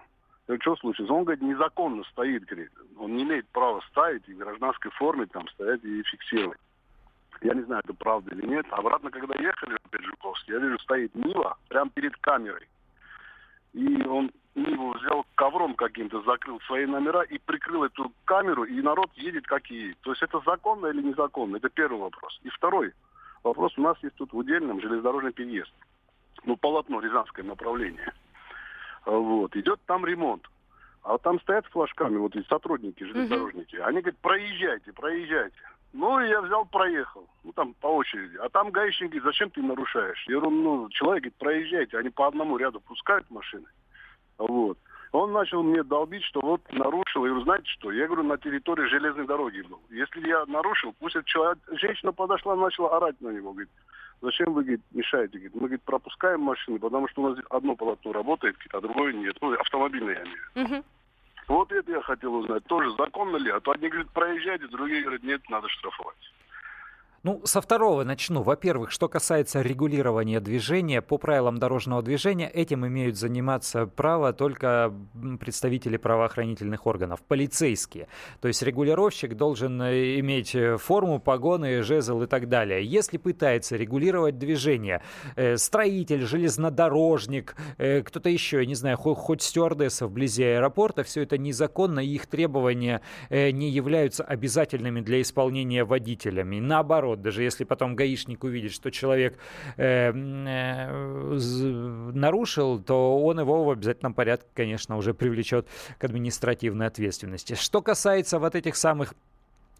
Я 0.47 0.55
говорю, 0.55 0.61
что 0.61 0.75
случилось? 0.77 1.11
Он, 1.11 1.23
говорит, 1.23 1.43
незаконно 1.43 2.03
стоит, 2.05 2.45
говорит. 2.45 2.71
Он 2.97 3.15
не 3.15 3.23
имеет 3.23 3.47
права 3.49 3.81
ставить 3.91 4.27
и 4.29 4.33
в 4.33 4.37
гражданской 4.37 4.91
форме 4.91 5.25
там 5.25 5.47
стоять 5.49 5.83
и 5.83 6.03
фиксировать. 6.03 6.59
Я 7.41 7.53
не 7.53 7.63
знаю, 7.63 7.81
это 7.83 7.93
правда 7.93 8.33
или 8.33 8.45
нет. 8.45 8.65
Обратно, 8.71 9.11
когда 9.11 9.35
ехали, 9.41 9.75
опять 9.83 10.05
Жуковский, 10.05 10.53
я 10.53 10.59
вижу, 10.59 10.79
стоит 10.79 11.13
Нива 11.13 11.57
прямо 11.67 11.89
перед 11.89 12.15
камерой. 12.17 12.67
И 13.75 14.07
он 14.07 14.31
Ниву 14.55 14.93
взял 14.93 15.25
ковром 15.35 15.75
каким-то, 15.75 16.21
закрыл 16.21 16.61
свои 16.61 16.85
номера 16.85 17.23
и 17.23 17.37
прикрыл 17.37 17.83
эту 17.83 18.13
камеру, 18.23 18.63
и 18.63 18.81
народ 18.81 19.11
едет 19.15 19.45
как 19.47 19.69
едет. 19.69 19.97
То 19.99 20.11
есть 20.11 20.23
это 20.23 20.41
законно 20.45 20.87
или 20.87 21.01
незаконно? 21.01 21.57
Это 21.57 21.67
первый 21.69 21.99
вопрос. 21.99 22.39
И 22.43 22.49
второй 22.49 22.93
вопрос. 23.43 23.77
У 23.77 23.81
нас 23.81 23.97
есть 24.01 24.15
тут 24.15 24.31
в 24.31 24.37
удельном 24.37 24.79
железнодорожный 24.79 25.33
переезд. 25.33 25.73
Ну, 26.45 26.55
полотно, 26.55 27.01
Рязанское 27.01 27.43
направление. 27.43 28.13
Вот. 29.05 29.53
Идет 29.57 29.81
там 29.85 30.05
ремонт. 30.05 30.47
А 31.03 31.17
там 31.17 31.39
стоят 31.41 31.65
флажками, 31.67 32.15
вот 32.15 32.33
эти 32.35 32.47
сотрудники, 32.47 33.03
железнодорожники. 33.03 33.75
Они 33.75 33.99
говорят, 33.99 34.17
проезжайте, 34.21 34.93
проезжайте. 34.93 35.57
Ну, 35.93 36.19
я 36.19 36.41
взял, 36.41 36.65
проехал. 36.65 37.27
Ну, 37.43 37.51
там 37.53 37.73
по 37.79 37.87
очереди. 37.87 38.37
А 38.37 38.49
там 38.49 38.71
гаишник 38.71 39.11
говорит, 39.11 39.23
зачем 39.23 39.49
ты 39.49 39.61
нарушаешь? 39.61 40.25
Я 40.27 40.39
говорю, 40.39 40.51
ну, 40.51 40.89
человек 40.89 41.23
говорит, 41.23 41.37
проезжайте. 41.37 41.97
Они 41.97 42.09
по 42.09 42.27
одному 42.27 42.57
ряду 42.57 42.81
пускают 42.81 43.29
машины. 43.29 43.67
Вот. 44.37 44.77
Он 45.11 45.31
начал 45.31 45.63
мне 45.63 45.81
долбить, 45.83 46.23
что 46.23 46.41
вот 46.41 46.61
нарушил. 46.73 47.23
Я 47.23 47.29
говорю, 47.29 47.45
знаете 47.45 47.69
что? 47.69 47.91
Я 47.91 48.07
говорю, 48.07 48.23
на 48.23 48.37
территории 48.37 48.89
железной 48.89 49.25
дороги 49.25 49.61
был. 49.61 49.79
Если 49.89 50.27
я 50.27 50.45
нарушил, 50.45 50.93
пусть 50.99 51.15
этот 51.15 51.27
человек, 51.27 51.57
женщина 51.79 52.11
подошла, 52.11 52.55
начала 52.57 52.97
орать 52.97 53.21
на 53.21 53.29
него. 53.29 53.53
Говорит, 53.53 53.69
зачем 54.21 54.51
вы 54.51 54.63
говорит, 54.63 54.81
мешаете? 54.91 55.37
Говорит, 55.37 55.55
мы 55.55 55.61
говорит, 55.61 55.83
пропускаем 55.83 56.41
машины, 56.41 56.79
потому 56.79 57.07
что 57.07 57.21
у 57.21 57.29
нас 57.29 57.39
одно 57.49 57.75
полотно 57.77 58.11
работает, 58.11 58.57
а 58.73 58.81
другое 58.81 59.13
нет. 59.13 59.37
Ну, 59.39 59.53
автомобильное 59.53 60.15
я 60.15 60.23
имею. 60.23 60.41
Угу. 60.55 60.85
Вот 61.47 61.71
это 61.71 61.91
я 61.91 62.01
хотел 62.01 62.35
узнать. 62.35 62.63
Тоже 62.65 62.89
законно 62.97 63.37
ли? 63.37 63.51
А 63.51 63.59
то 63.59 63.71
одни 63.71 63.87
говорят, 63.87 64.09
проезжайте, 64.11 64.67
другие 64.67 65.01
говорят, 65.01 65.23
нет, 65.23 65.47
надо 65.49 65.69
штрафовать. 65.69 66.17
Ну, 67.25 67.41
со 67.43 67.59
второго 67.59 68.03
начну. 68.03 68.43
Во-первых, 68.43 68.91
что 68.91 69.09
касается 69.09 69.63
регулирования 69.63 70.39
движения, 70.39 71.01
по 71.01 71.17
правилам 71.17 71.57
дорожного 71.57 72.03
движения 72.03 72.47
этим 72.47 72.85
имеют 72.85 73.17
заниматься 73.17 73.87
право 73.87 74.31
только 74.31 74.93
представители 75.39 75.97
правоохранительных 75.97 76.85
органов, 76.85 77.23
полицейские. 77.23 78.09
То 78.41 78.47
есть 78.47 78.61
регулировщик 78.61 79.33
должен 79.33 79.81
э, 79.81 80.19
иметь 80.19 80.53
э, 80.53 80.77
форму, 80.77 81.19
погоны, 81.19 81.81
жезл 81.81 82.21
и 82.21 82.27
так 82.27 82.47
далее. 82.47 82.85
Если 82.85 83.17
пытается 83.17 83.75
регулировать 83.75 84.37
движение 84.37 85.01
э, 85.35 85.57
строитель, 85.57 86.27
железнодорожник, 86.27 87.55
кто-то 87.79 88.29
еще, 88.29 88.59
я 88.59 88.67
не 88.67 88.75
знаю, 88.75 88.97
хоть, 88.97 89.17
хоть 89.17 89.41
стюардесса 89.41 90.05
вблизи 90.05 90.43
аэропорта, 90.43 91.01
все 91.01 91.23
это 91.23 91.39
незаконно, 91.39 92.01
и 92.01 92.09
их 92.09 92.27
требования 92.27 93.01
не 93.31 93.71
являются 93.71 94.23
обязательными 94.23 95.01
для 95.01 95.23
исполнения 95.23 95.83
водителями. 95.85 96.59
Наоборот, 96.59 97.14
наоборот, 97.15 97.21
даже 97.21 97.43
если 97.43 97.63
потом 97.63 97.95
гаишник 97.95 98.43
увидит, 98.43 98.71
что 98.71 98.91
человек 98.91 99.37
э, 99.77 100.11
э, 100.11 101.31
нарушил, 102.13 102.79
то 102.79 103.23
он 103.23 103.39
его 103.39 103.63
в 103.63 103.69
обязательном 103.69 104.13
порядке, 104.13 104.47
конечно, 104.53 104.97
уже 104.97 105.13
привлечет 105.13 105.67
к 105.97 106.03
административной 106.03 106.87
ответственности. 106.87 107.55
Что 107.55 107.81
касается 107.81 108.39
вот 108.39 108.55
этих 108.55 108.75
самых 108.75 109.13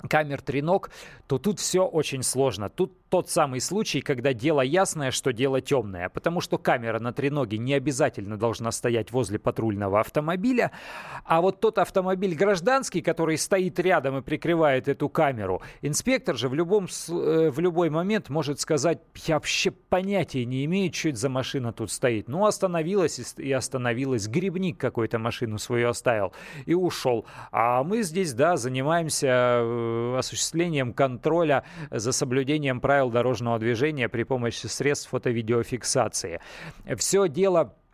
камер 0.07 0.41
треног, 0.41 0.89
то 1.27 1.37
тут 1.37 1.59
все 1.59 1.85
очень 1.85 2.23
сложно. 2.23 2.69
Тут 2.69 2.93
тот 3.09 3.29
самый 3.29 3.61
случай, 3.61 4.01
когда 4.01 4.33
дело 4.33 4.61
ясное, 4.61 5.11
что 5.11 5.31
дело 5.31 5.61
темное. 5.61 6.09
Потому 6.09 6.41
что 6.41 6.57
камера 6.57 6.99
на 6.99 7.13
треноге 7.13 7.57
не 7.57 7.73
обязательно 7.73 8.37
должна 8.37 8.71
стоять 8.71 9.11
возле 9.11 9.39
патрульного 9.39 9.99
автомобиля. 9.99 10.71
А 11.23 11.41
вот 11.41 11.61
тот 11.61 11.77
автомобиль 11.77 12.35
гражданский, 12.35 13.01
который 13.01 13.37
стоит 13.37 13.79
рядом 13.79 14.17
и 14.17 14.21
прикрывает 14.21 14.87
эту 14.87 15.07
камеру, 15.07 15.61
инспектор 15.81 16.35
же 16.35 16.49
в, 16.49 16.53
любом, 16.53 16.85
э, 16.85 17.49
в 17.49 17.59
любой 17.59 17.89
момент 17.89 18.29
может 18.29 18.59
сказать, 18.59 18.99
я 19.25 19.35
вообще 19.35 19.71
понятия 19.71 20.45
не 20.45 20.65
имею, 20.65 20.93
что 20.93 21.09
это 21.09 21.17
за 21.19 21.29
машина 21.29 21.71
тут 21.71 21.91
стоит. 21.91 22.27
Ну, 22.27 22.45
остановилась 22.45 23.35
и 23.37 23.51
остановилась. 23.51 24.27
Грибник 24.27 24.77
какой-то 24.77 25.19
машину 25.19 25.57
свою 25.57 25.89
оставил 25.89 26.33
и 26.65 26.73
ушел. 26.73 27.25
А 27.51 27.83
мы 27.83 28.03
здесь, 28.03 28.33
да, 28.33 28.57
занимаемся 28.57 29.55
Э, 29.55 29.84
осуществлением 30.17 30.93
контроля 30.93 31.63
за 31.91 32.11
соблюдением 32.11 32.81
правил 32.81 33.09
дорожного 33.09 33.59
движения 33.59 34.09
при 34.09 34.23
помощи 34.23 34.67
средств 34.67 35.09
фото-видеофиксации. 35.09 36.39
Все 36.97 37.27
дело 37.27 37.75
Э, 37.75 37.84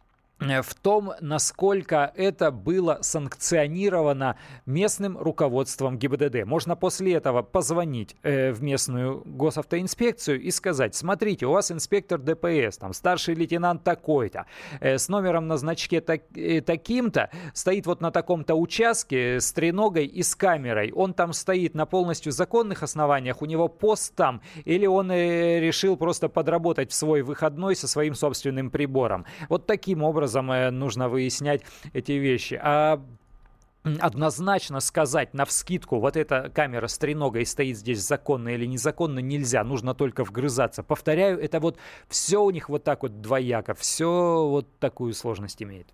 в 0.41 0.73
том, 0.73 1.13
насколько 1.21 2.11
это 2.15 2.49
было 2.49 2.97
санкционировано 3.01 4.37
местным 4.65 5.17
руководством 5.17 5.99
ГИБДД. 5.99 6.45
Можно 6.45 6.75
после 6.75 7.13
этого 7.13 7.43
позвонить 7.43 8.15
э, 8.23 8.51
в 8.51 8.63
местную 8.63 9.21
госавтоинспекцию 9.23 10.41
и 10.41 10.49
сказать, 10.49 10.95
смотрите, 10.95 11.45
у 11.45 11.51
вас 11.51 11.71
инспектор 11.71 12.19
ДПС, 12.19 12.77
там 12.77 12.93
старший 12.93 13.35
лейтенант 13.35 13.83
такой-то, 13.83 14.47
э, 14.79 14.97
с 14.97 15.09
номером 15.09 15.47
на 15.47 15.57
значке 15.57 16.01
так, 16.01 16.21
э, 16.35 16.61
таким-то, 16.61 17.29
стоит 17.53 17.85
вот 17.85 18.01
на 18.01 18.09
таком-то 18.09 18.55
участке 18.55 19.39
с 19.39 19.51
треногой 19.53 20.07
и 20.07 20.23
с 20.23 20.35
камерой. 20.35 20.91
Он 20.91 21.13
там 21.13 21.33
стоит 21.33 21.75
на 21.75 21.85
полностью 21.85 22.31
законных 22.31 22.81
основаниях, 22.81 23.43
у 23.43 23.45
него 23.45 23.67
пост 23.67 24.15
там, 24.15 24.41
или 24.65 24.87
он 24.87 25.11
э, 25.11 25.59
решил 25.59 25.97
просто 25.97 26.29
подработать 26.29 26.89
в 26.89 26.95
свой 26.95 27.21
выходной 27.21 27.75
со 27.75 27.87
своим 27.87 28.15
собственным 28.15 28.71
прибором. 28.71 29.25
Вот 29.47 29.67
таким 29.67 30.01
образом 30.01 30.30
образом 30.31 30.51
э, 30.51 30.71
нужно 30.71 31.09
выяснять 31.09 31.63
эти 31.93 32.13
вещи. 32.13 32.59
А 32.61 33.01
однозначно 33.83 34.79
сказать 34.79 35.33
на 35.33 35.43
вскидку, 35.43 35.99
вот 35.99 36.15
эта 36.15 36.51
камера 36.53 36.85
с 36.85 36.99
треногой 36.99 37.47
стоит 37.47 37.77
здесь 37.77 37.99
законно 37.99 38.49
или 38.49 38.67
незаконно, 38.67 39.19
нельзя. 39.19 39.63
Нужно 39.63 39.95
только 39.95 40.23
вгрызаться. 40.23 40.83
Повторяю, 40.83 41.39
это 41.39 41.59
вот 41.59 41.79
все 42.07 42.43
у 42.43 42.51
них 42.51 42.69
вот 42.69 42.83
так 42.83 43.01
вот 43.01 43.21
двояко. 43.21 43.73
Все 43.73 44.47
вот 44.47 44.67
такую 44.79 45.13
сложность 45.13 45.63
имеет. 45.63 45.87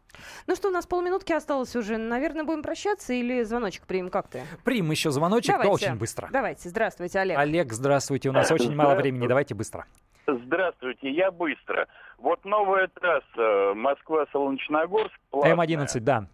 Ну 0.48 0.56
что, 0.56 0.68
у 0.68 0.72
нас 0.72 0.86
полминутки 0.86 1.32
осталось 1.32 1.76
уже. 1.78 1.98
Наверное, 1.98 2.44
будем 2.44 2.62
прощаться 2.62 3.14
или 3.14 3.44
звоночек 3.44 3.88
примем? 3.88 4.10
Как 4.10 4.28
ты? 4.28 4.44
Примем 4.66 4.92
еще 4.92 5.10
звоночек, 5.12 5.54
давайте, 5.54 5.72
очень 5.72 5.96
быстро. 5.96 6.28
Давайте. 6.32 6.68
Здравствуйте, 6.68 7.20
Олег. 7.20 7.38
Олег, 7.38 7.72
здравствуйте. 7.72 8.30
У 8.30 8.34
нас 8.34 8.52
очень 8.52 8.76
мало 8.76 8.96
времени. 9.00 9.28
Давайте 9.28 9.56
быстро. 9.56 9.86
Здравствуйте, 10.28 11.10
я 11.10 11.32
быстро. 11.32 11.88
Вот 12.18 12.44
новая 12.44 12.88
трасса 12.88 13.74
Москва-Солнечногорск. 13.76 15.18
М11, 15.32 16.00
да. 16.02 16.28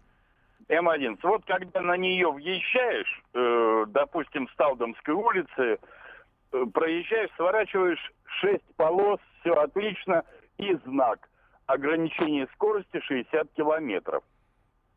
М11. 0.68 1.18
Вот 1.22 1.44
когда 1.46 1.80
на 1.80 1.96
нее 1.96 2.30
въезжаешь, 2.30 3.22
э, 3.34 3.84
допустим, 3.88 4.48
с 4.48 4.56
Талдомской 4.56 5.14
улицы, 5.14 5.78
э, 6.52 6.64
проезжаешь, 6.72 7.30
сворачиваешь 7.36 8.12
6 8.40 8.64
полос, 8.76 9.20
все 9.40 9.52
отлично, 9.54 10.24
и 10.58 10.74
знак. 10.86 11.28
Ограничение 11.66 12.48
скорости 12.54 13.00
60 13.00 13.48
километров. 13.56 14.24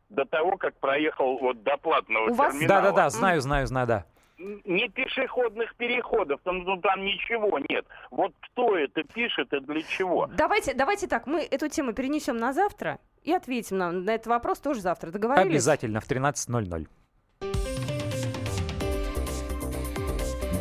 До 0.08 0.24
того, 0.24 0.56
как 0.56 0.74
проехал 0.80 1.38
вот 1.38 1.62
до 1.62 1.76
платного 1.76 2.30
У 2.30 2.34
вас... 2.34 2.52
терминала. 2.52 2.82
Да-да-да, 2.82 3.10
знаю, 3.10 3.40
знаю, 3.40 3.66
знаю, 3.68 3.86
да 3.86 4.04
не 4.38 4.88
пешеходных 4.88 5.74
переходов, 5.76 6.40
там, 6.44 6.64
ну, 6.64 6.80
там 6.80 7.04
ничего 7.04 7.58
нет. 7.68 7.84
Вот 8.10 8.32
кто 8.40 8.76
это 8.76 9.02
пишет 9.02 9.52
и 9.52 9.60
для 9.60 9.82
чего? 9.82 10.28
Давайте, 10.36 10.74
давайте 10.74 11.06
так, 11.06 11.26
мы 11.26 11.42
эту 11.42 11.68
тему 11.68 11.92
перенесем 11.92 12.36
на 12.36 12.52
завтра 12.52 12.98
и 13.24 13.32
ответим 13.32 13.78
нам 13.78 14.04
на 14.04 14.14
этот 14.14 14.28
вопрос 14.28 14.60
тоже 14.60 14.80
завтра. 14.80 15.10
Договорились? 15.10 15.50
Обязательно 15.50 16.00
в 16.00 16.08
13.00. 16.08 16.86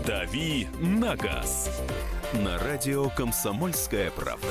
«Дави 0.05 0.67
на 0.79 1.17
газ» 1.17 1.83
на 2.33 2.57
радио 2.59 3.09
«Комсомольская 3.09 4.09
правда». 4.11 4.47